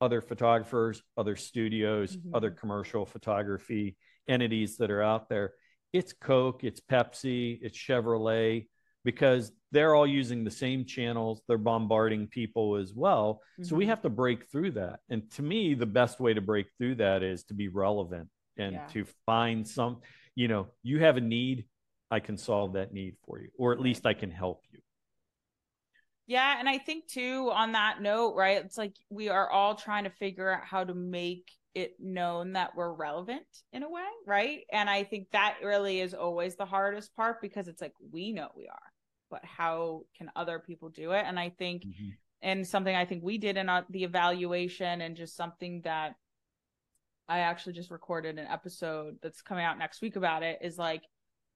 [0.00, 2.34] other photographers other studios mm-hmm.
[2.34, 3.96] other commercial photography
[4.28, 5.52] entities that are out there
[5.92, 8.66] it's coke it's pepsi it's chevrolet
[9.04, 13.62] because they're all using the same channels they're bombarding people as well mm-hmm.
[13.62, 13.90] so we mm-hmm.
[13.90, 17.22] have to break through that and to me the best way to break through that
[17.22, 18.86] is to be relevant and yeah.
[18.88, 20.00] to find some
[20.34, 21.64] you know you have a need
[22.10, 24.80] i can solve that need for you or at least i can help you
[26.28, 30.04] yeah and i think too on that note right it's like we are all trying
[30.04, 34.60] to figure out how to make it known that we're relevant in a way right
[34.72, 38.48] and i think that really is always the hardest part because it's like we know
[38.56, 38.92] we are
[39.30, 42.10] but how can other people do it and i think mm-hmm.
[42.42, 46.14] and something i think we did in our, the evaluation and just something that
[47.28, 51.02] i actually just recorded an episode that's coming out next week about it is like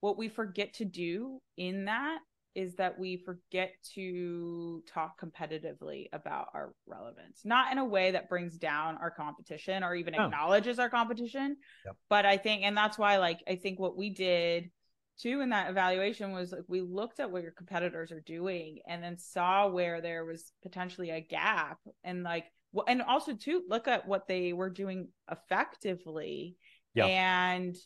[0.01, 2.19] what we forget to do in that
[2.55, 8.29] is that we forget to talk competitively about our relevance not in a way that
[8.29, 10.25] brings down our competition or even oh.
[10.25, 11.97] acknowledges our competition yep.
[12.09, 14.71] but i think and that's why like i think what we did
[15.19, 19.03] too in that evaluation was like we looked at what your competitors are doing and
[19.03, 22.47] then saw where there was potentially a gap and like
[22.87, 26.57] and also to look at what they were doing effectively
[26.95, 27.07] yeah.
[27.07, 27.77] and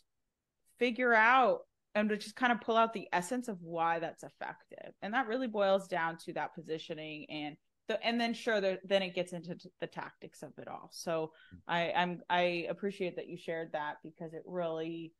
[0.79, 1.59] figure out
[1.97, 4.93] and to just kind of pull out the essence of why that's effective.
[5.01, 7.57] And that really boils down to that positioning and
[7.87, 10.89] the, and then sure the, then it gets into t- the tactics of it all.
[10.91, 11.59] So mm.
[11.67, 15.13] i i'm i appreciate that you shared that because it really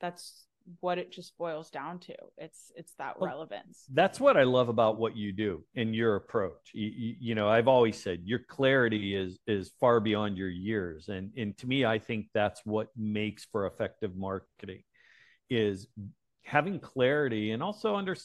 [0.00, 0.46] that's
[0.80, 2.14] what it just boils down to.
[2.38, 3.84] It's it's that well, relevance.
[3.92, 6.70] that's what i love about what you do and your approach.
[6.72, 11.08] You, you, you, know i've always said your clarity is is far beyond your years.
[11.08, 14.84] And and to me i think that's what makes for effective marketing
[15.50, 15.86] is
[16.44, 18.16] having clarity and also under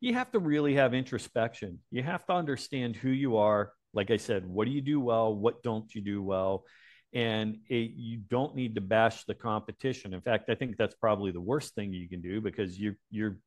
[0.00, 4.16] you have to really have introspection you have to understand who you are like i
[4.16, 6.64] said what do you do well what don't you do well
[7.12, 10.12] and it, you don't need to bash the competition.
[10.12, 13.38] In fact, I think that's probably the worst thing you can do because you you're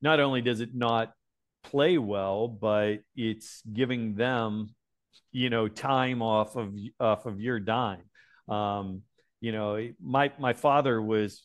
[0.00, 1.12] not only does it not
[1.64, 4.74] play well, but it's giving them
[5.30, 8.04] you know time off of off of your dime.
[8.48, 9.02] Um,
[9.40, 11.42] you know, my my father was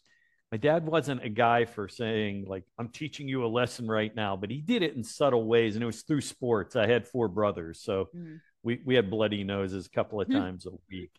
[0.57, 4.35] my dad wasn't a guy for saying like i'm teaching you a lesson right now
[4.35, 7.27] but he did it in subtle ways and it was through sports i had four
[7.27, 10.33] brothers so mm-hmm we, we had bloody noses a couple of hmm.
[10.33, 11.11] times a week.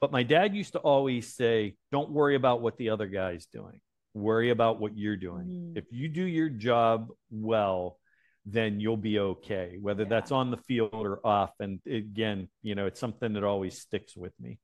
[0.00, 3.80] But my dad used to always say, don't worry about what the other guy's doing.
[4.14, 5.46] Worry about what you're doing.
[5.46, 5.78] Mm.
[5.78, 7.98] If you do your job well,
[8.46, 10.08] then you'll be okay, whether yeah.
[10.08, 11.52] that's on the field or off.
[11.60, 14.58] And again, you know, it's something that always sticks with me.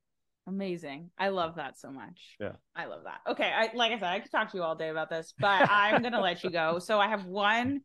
[0.47, 1.10] Amazing.
[1.19, 2.36] I love that so much.
[2.40, 2.52] Yeah.
[2.74, 3.20] I love that.
[3.31, 3.51] Okay.
[3.55, 6.02] I like I said, I could talk to you all day about this, but I'm
[6.02, 6.78] gonna let you go.
[6.78, 7.82] So I have one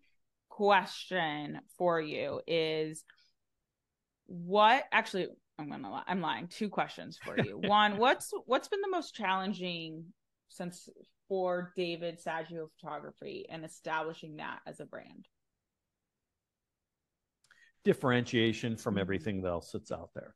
[0.50, 3.04] question for you is
[4.26, 5.28] what actually
[5.60, 9.14] i'm gonna lie i'm lying two questions for you one what's what's been the most
[9.14, 10.04] challenging
[10.50, 10.90] since
[11.30, 15.28] for david saggio photography and establishing that as a brand
[17.88, 19.02] differentiation from mm-hmm.
[19.02, 20.36] everything else that's out there.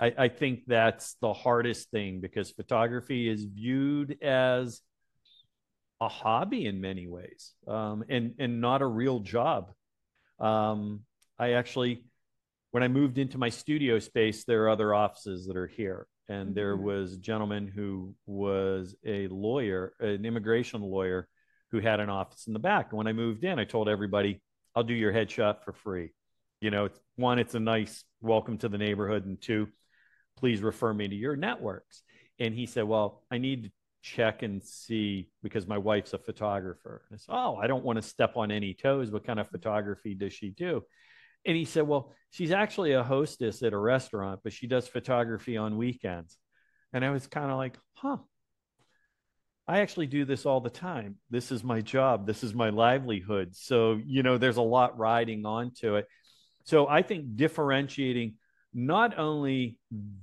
[0.00, 4.82] I, I think that's the hardest thing because photography is viewed as
[6.00, 9.72] a hobby in many ways um, and and not a real job
[10.38, 11.00] um,
[11.38, 12.04] i actually
[12.70, 16.06] when I moved into my studio space, there are other offices that are here.
[16.28, 16.54] And mm-hmm.
[16.54, 21.28] there was a gentleman who was a lawyer, an immigration lawyer,
[21.72, 22.88] who had an office in the back.
[22.90, 24.40] And when I moved in, I told everybody,
[24.74, 26.10] I'll do your headshot for free.
[26.60, 29.24] You know, it's, one, it's a nice welcome to the neighborhood.
[29.24, 29.68] And two,
[30.40, 32.02] please refer me to your networks.
[32.38, 33.70] And he said, Well, I need to
[34.02, 37.02] check and see because my wife's a photographer.
[37.08, 39.10] And I said, Oh, I don't want to step on any toes.
[39.10, 40.82] What kind of photography does she do?
[41.46, 45.56] And he said, Well, she's actually a hostess at a restaurant, but she does photography
[45.56, 46.38] on weekends.
[46.92, 48.18] And I was kind of like, Huh,
[49.70, 51.16] I actually do this all the time.
[51.30, 53.54] This is my job, this is my livelihood.
[53.54, 56.06] So, you know, there's a lot riding onto it.
[56.64, 58.34] So I think differentiating
[58.72, 59.78] not only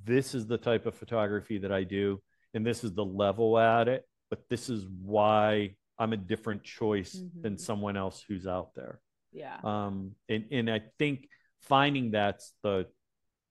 [0.06, 2.22] this is the type of photography that I do,
[2.54, 7.16] and this is the level at it, but this is why I'm a different choice
[7.16, 7.42] mm-hmm.
[7.42, 9.00] than someone else who's out there.
[9.32, 9.58] Yeah.
[9.64, 11.28] Um, and, and I think
[11.62, 12.88] finding that's the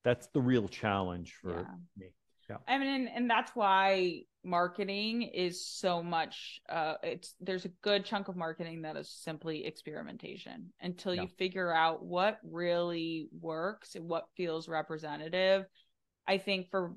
[0.05, 1.65] that's the real challenge for yeah.
[1.97, 2.07] me.
[2.49, 2.57] Yeah.
[2.69, 8.05] I mean, and, and that's why marketing is so much uh it's there's a good
[8.05, 11.23] chunk of marketing that is simply experimentation until yeah.
[11.23, 15.67] you figure out what really works and what feels representative
[16.29, 16.95] i think for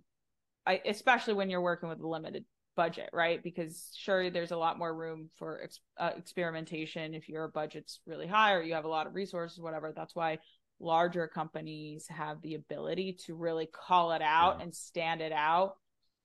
[0.67, 2.45] I, especially when you're working with a limited
[2.75, 7.47] budget right because sure there's a lot more room for ex- uh, experimentation if your
[7.47, 10.37] budget's really high or you have a lot of resources whatever that's why
[10.79, 14.63] larger companies have the ability to really call it out yeah.
[14.63, 15.75] and stand it out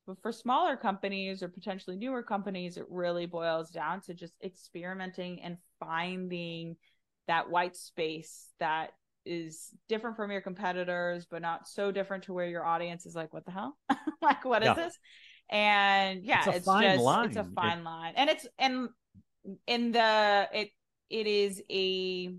[0.07, 5.41] but for smaller companies or potentially newer companies, it really boils down to just experimenting
[5.43, 6.77] and finding
[7.27, 8.91] that white space that
[9.25, 13.33] is different from your competitors, but not so different to where your audience is like,
[13.33, 13.77] what the hell?
[14.23, 14.75] like, what is yeah.
[14.75, 14.99] this?
[15.51, 17.29] And yeah, it's, it's just line.
[17.29, 17.85] it's a fine it...
[17.85, 18.15] line.
[18.17, 18.89] And it's and
[19.67, 20.71] in the it
[21.11, 22.35] it is a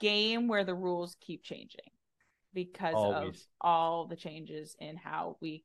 [0.00, 1.80] game where the rules keep changing
[2.54, 3.28] because Always.
[3.28, 5.64] of all the changes in how we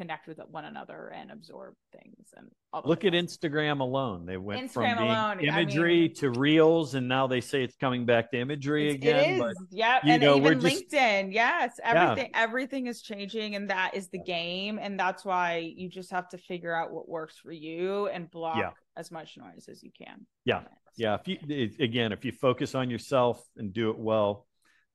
[0.00, 2.48] connect with one another and absorb things and
[2.86, 4.24] look at instagram alone.
[4.24, 7.76] They went instagram from alone, imagery I mean, to reels and now they say it's
[7.76, 9.64] coming back to imagery again it is.
[9.70, 11.34] yeah and know, even just, linkedin.
[11.34, 12.42] Yes everything yeah.
[12.42, 16.38] everything is changing and that is the game and that's why you just have to
[16.38, 18.70] figure out what works for you and block yeah.
[18.96, 20.62] as much noise as you can yeah.
[20.96, 24.46] yeah if you again if you focus on yourself and do it well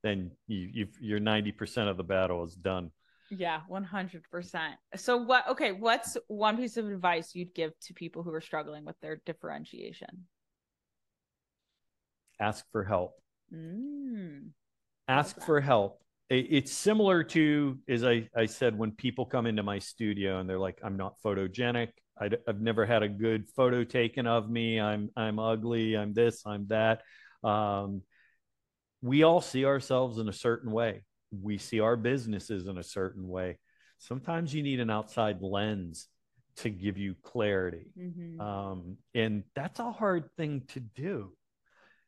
[0.01, 2.89] then you you you're 90% of the battle is done
[3.31, 4.21] yeah, 100%.
[4.95, 8.85] So what okay, what's one piece of advice you'd give to people who are struggling
[8.85, 10.27] with their differentiation?
[12.39, 13.13] Ask for help.
[13.53, 14.49] Mm.
[15.07, 16.01] Ask for help.
[16.29, 20.59] It's similar to as I I said when people come into my studio and they're
[20.59, 21.89] like I'm not photogenic.
[22.19, 24.79] I, have never had a good photo taken of me.
[24.79, 25.95] I'm I'm ugly.
[25.95, 26.43] I'm this.
[26.45, 27.01] I'm that.
[27.43, 28.01] Um,
[29.01, 33.27] we all see ourselves in a certain way we see our businesses in a certain
[33.27, 33.57] way.
[33.97, 36.07] Sometimes you need an outside lens
[36.57, 37.87] to give you clarity.
[37.97, 38.39] Mm-hmm.
[38.39, 41.33] Um, and that's a hard thing to do.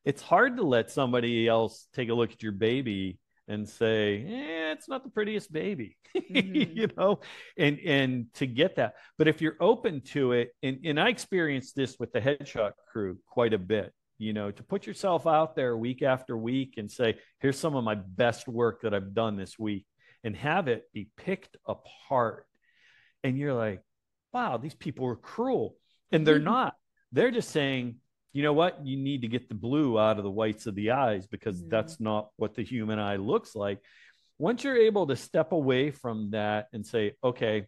[0.05, 3.19] It's hard to let somebody else take a look at your baby
[3.49, 6.77] and say, eh, it's not the prettiest baby, mm-hmm.
[6.77, 7.19] you know,
[7.57, 8.95] and and to get that.
[9.17, 13.17] But if you're open to it, and, and I experienced this with the headshot crew
[13.25, 17.17] quite a bit you know, to put yourself out there week after week and say,
[17.39, 19.85] here's some of my best work that I've done this week
[20.23, 22.45] and have it be picked apart.
[23.23, 23.81] And you're like,
[24.33, 25.75] wow, these people are cruel.
[26.11, 26.45] And they're mm-hmm.
[26.45, 26.75] not.
[27.11, 27.97] They're just saying,
[28.33, 28.85] you know what?
[28.85, 31.69] You need to get the blue out of the whites of the eyes because mm-hmm.
[31.69, 33.79] that's not what the human eye looks like.
[34.39, 37.65] Once you're able to step away from that and say, okay,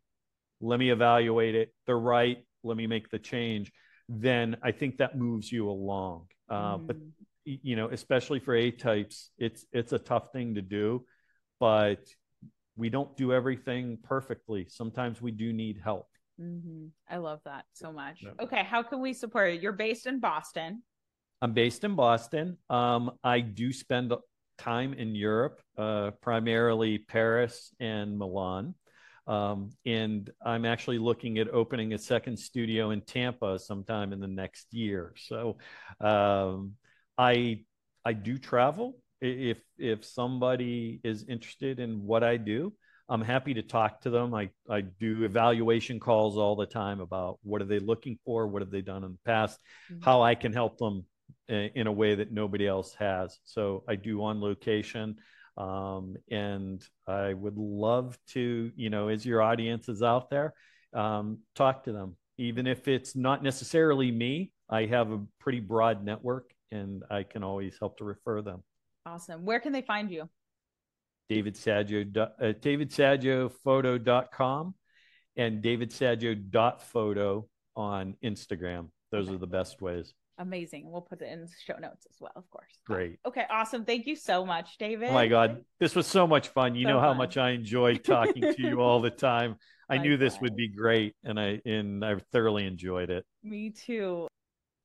[0.62, 3.72] let me evaluate it, they're right, let me make the change,
[4.08, 6.28] then I think that moves you along.
[6.50, 6.88] Uh, mm.
[6.88, 6.98] But
[7.46, 11.06] you know, especially for A types, it's it's a tough thing to do,
[11.60, 12.06] but
[12.76, 14.68] we don't do everything perfectly.
[14.70, 16.08] Sometimes we do need help.
[16.40, 16.88] Mm-hmm.
[17.10, 18.24] I love that so much.
[18.40, 19.60] Okay, how can we support you?
[19.60, 20.84] You're based in Boston.
[21.42, 22.58] I'm based in Boston.
[22.70, 24.14] Um, I do spend
[24.58, 28.76] time in Europe, uh, primarily Paris and Milan.
[29.30, 34.28] Um, and I'm actually looking at opening a second studio in Tampa sometime in the
[34.28, 35.14] next year.
[35.18, 35.58] So
[36.02, 36.74] um,
[37.18, 37.64] I
[38.04, 38.98] I do travel.
[39.22, 42.74] If if somebody is interested in what I do,
[43.08, 44.34] I'm happy to talk to them.
[44.34, 48.62] I, I do evaluation calls all the time about what are they looking for, what
[48.62, 49.60] have they done in the past,
[49.92, 50.04] mm-hmm.
[50.04, 51.06] how I can help them
[51.48, 53.40] in a way that nobody else has.
[53.44, 55.18] So I do on location.
[55.60, 60.54] Um, and I would love to, you know, as your audience is out there,
[60.94, 62.16] um, talk to them.
[62.38, 67.44] Even if it's not necessarily me, I have a pretty broad network and I can
[67.44, 68.64] always help to refer them.
[69.06, 69.44] Awesome.
[69.44, 70.30] Where can they find you?
[71.28, 74.76] David Saggio, uh, davidsaggio.photo.com
[75.36, 78.88] and davidsaggio.photo on Instagram.
[79.12, 79.36] Those okay.
[79.36, 80.90] are the best ways amazing.
[80.90, 82.72] We'll put it in the show notes as well, of course.
[82.88, 83.20] Great.
[83.26, 83.86] Okay, awesome.
[83.86, 85.10] Thank you so much, David.
[85.10, 85.64] Oh my God.
[85.80, 86.76] This was so much fun.
[86.76, 87.18] You so know how fun.
[87.18, 89.58] much I enjoy talking to you all the time.
[89.90, 93.26] I knew this would be great and I and I thoroughly enjoyed it.
[93.44, 94.28] Me too.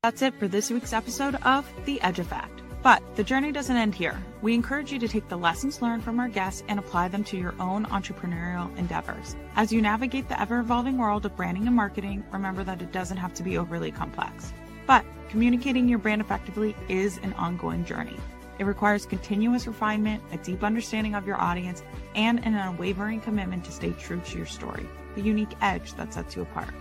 [0.02, 2.62] That's it for this week's episode of The Edge Effect.
[2.82, 4.22] But the journey doesn't end here.
[4.42, 7.38] We encourage you to take the lessons learned from our guests and apply them to
[7.38, 9.36] your own entrepreneurial endeavors.
[9.56, 13.16] As you navigate the ever evolving world of branding and marketing, remember that it doesn't
[13.16, 14.52] have to be overly complex.
[14.86, 18.16] But communicating your brand effectively is an ongoing journey.
[18.58, 21.82] It requires continuous refinement, a deep understanding of your audience,
[22.14, 24.86] and an unwavering commitment to stay true to your story,
[25.16, 26.72] the unique edge that sets you apart.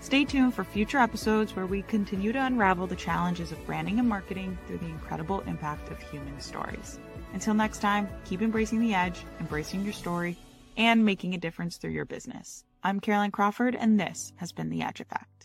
[0.00, 4.08] Stay tuned for future episodes where we continue to unravel the challenges of branding and
[4.08, 7.00] marketing through the incredible impact of human stories.
[7.32, 10.36] Until next time, keep embracing the edge, embracing your story,
[10.76, 12.62] and making a difference through your business.
[12.84, 15.35] I'm Caroline Crawford, and this has been The Edge Effect.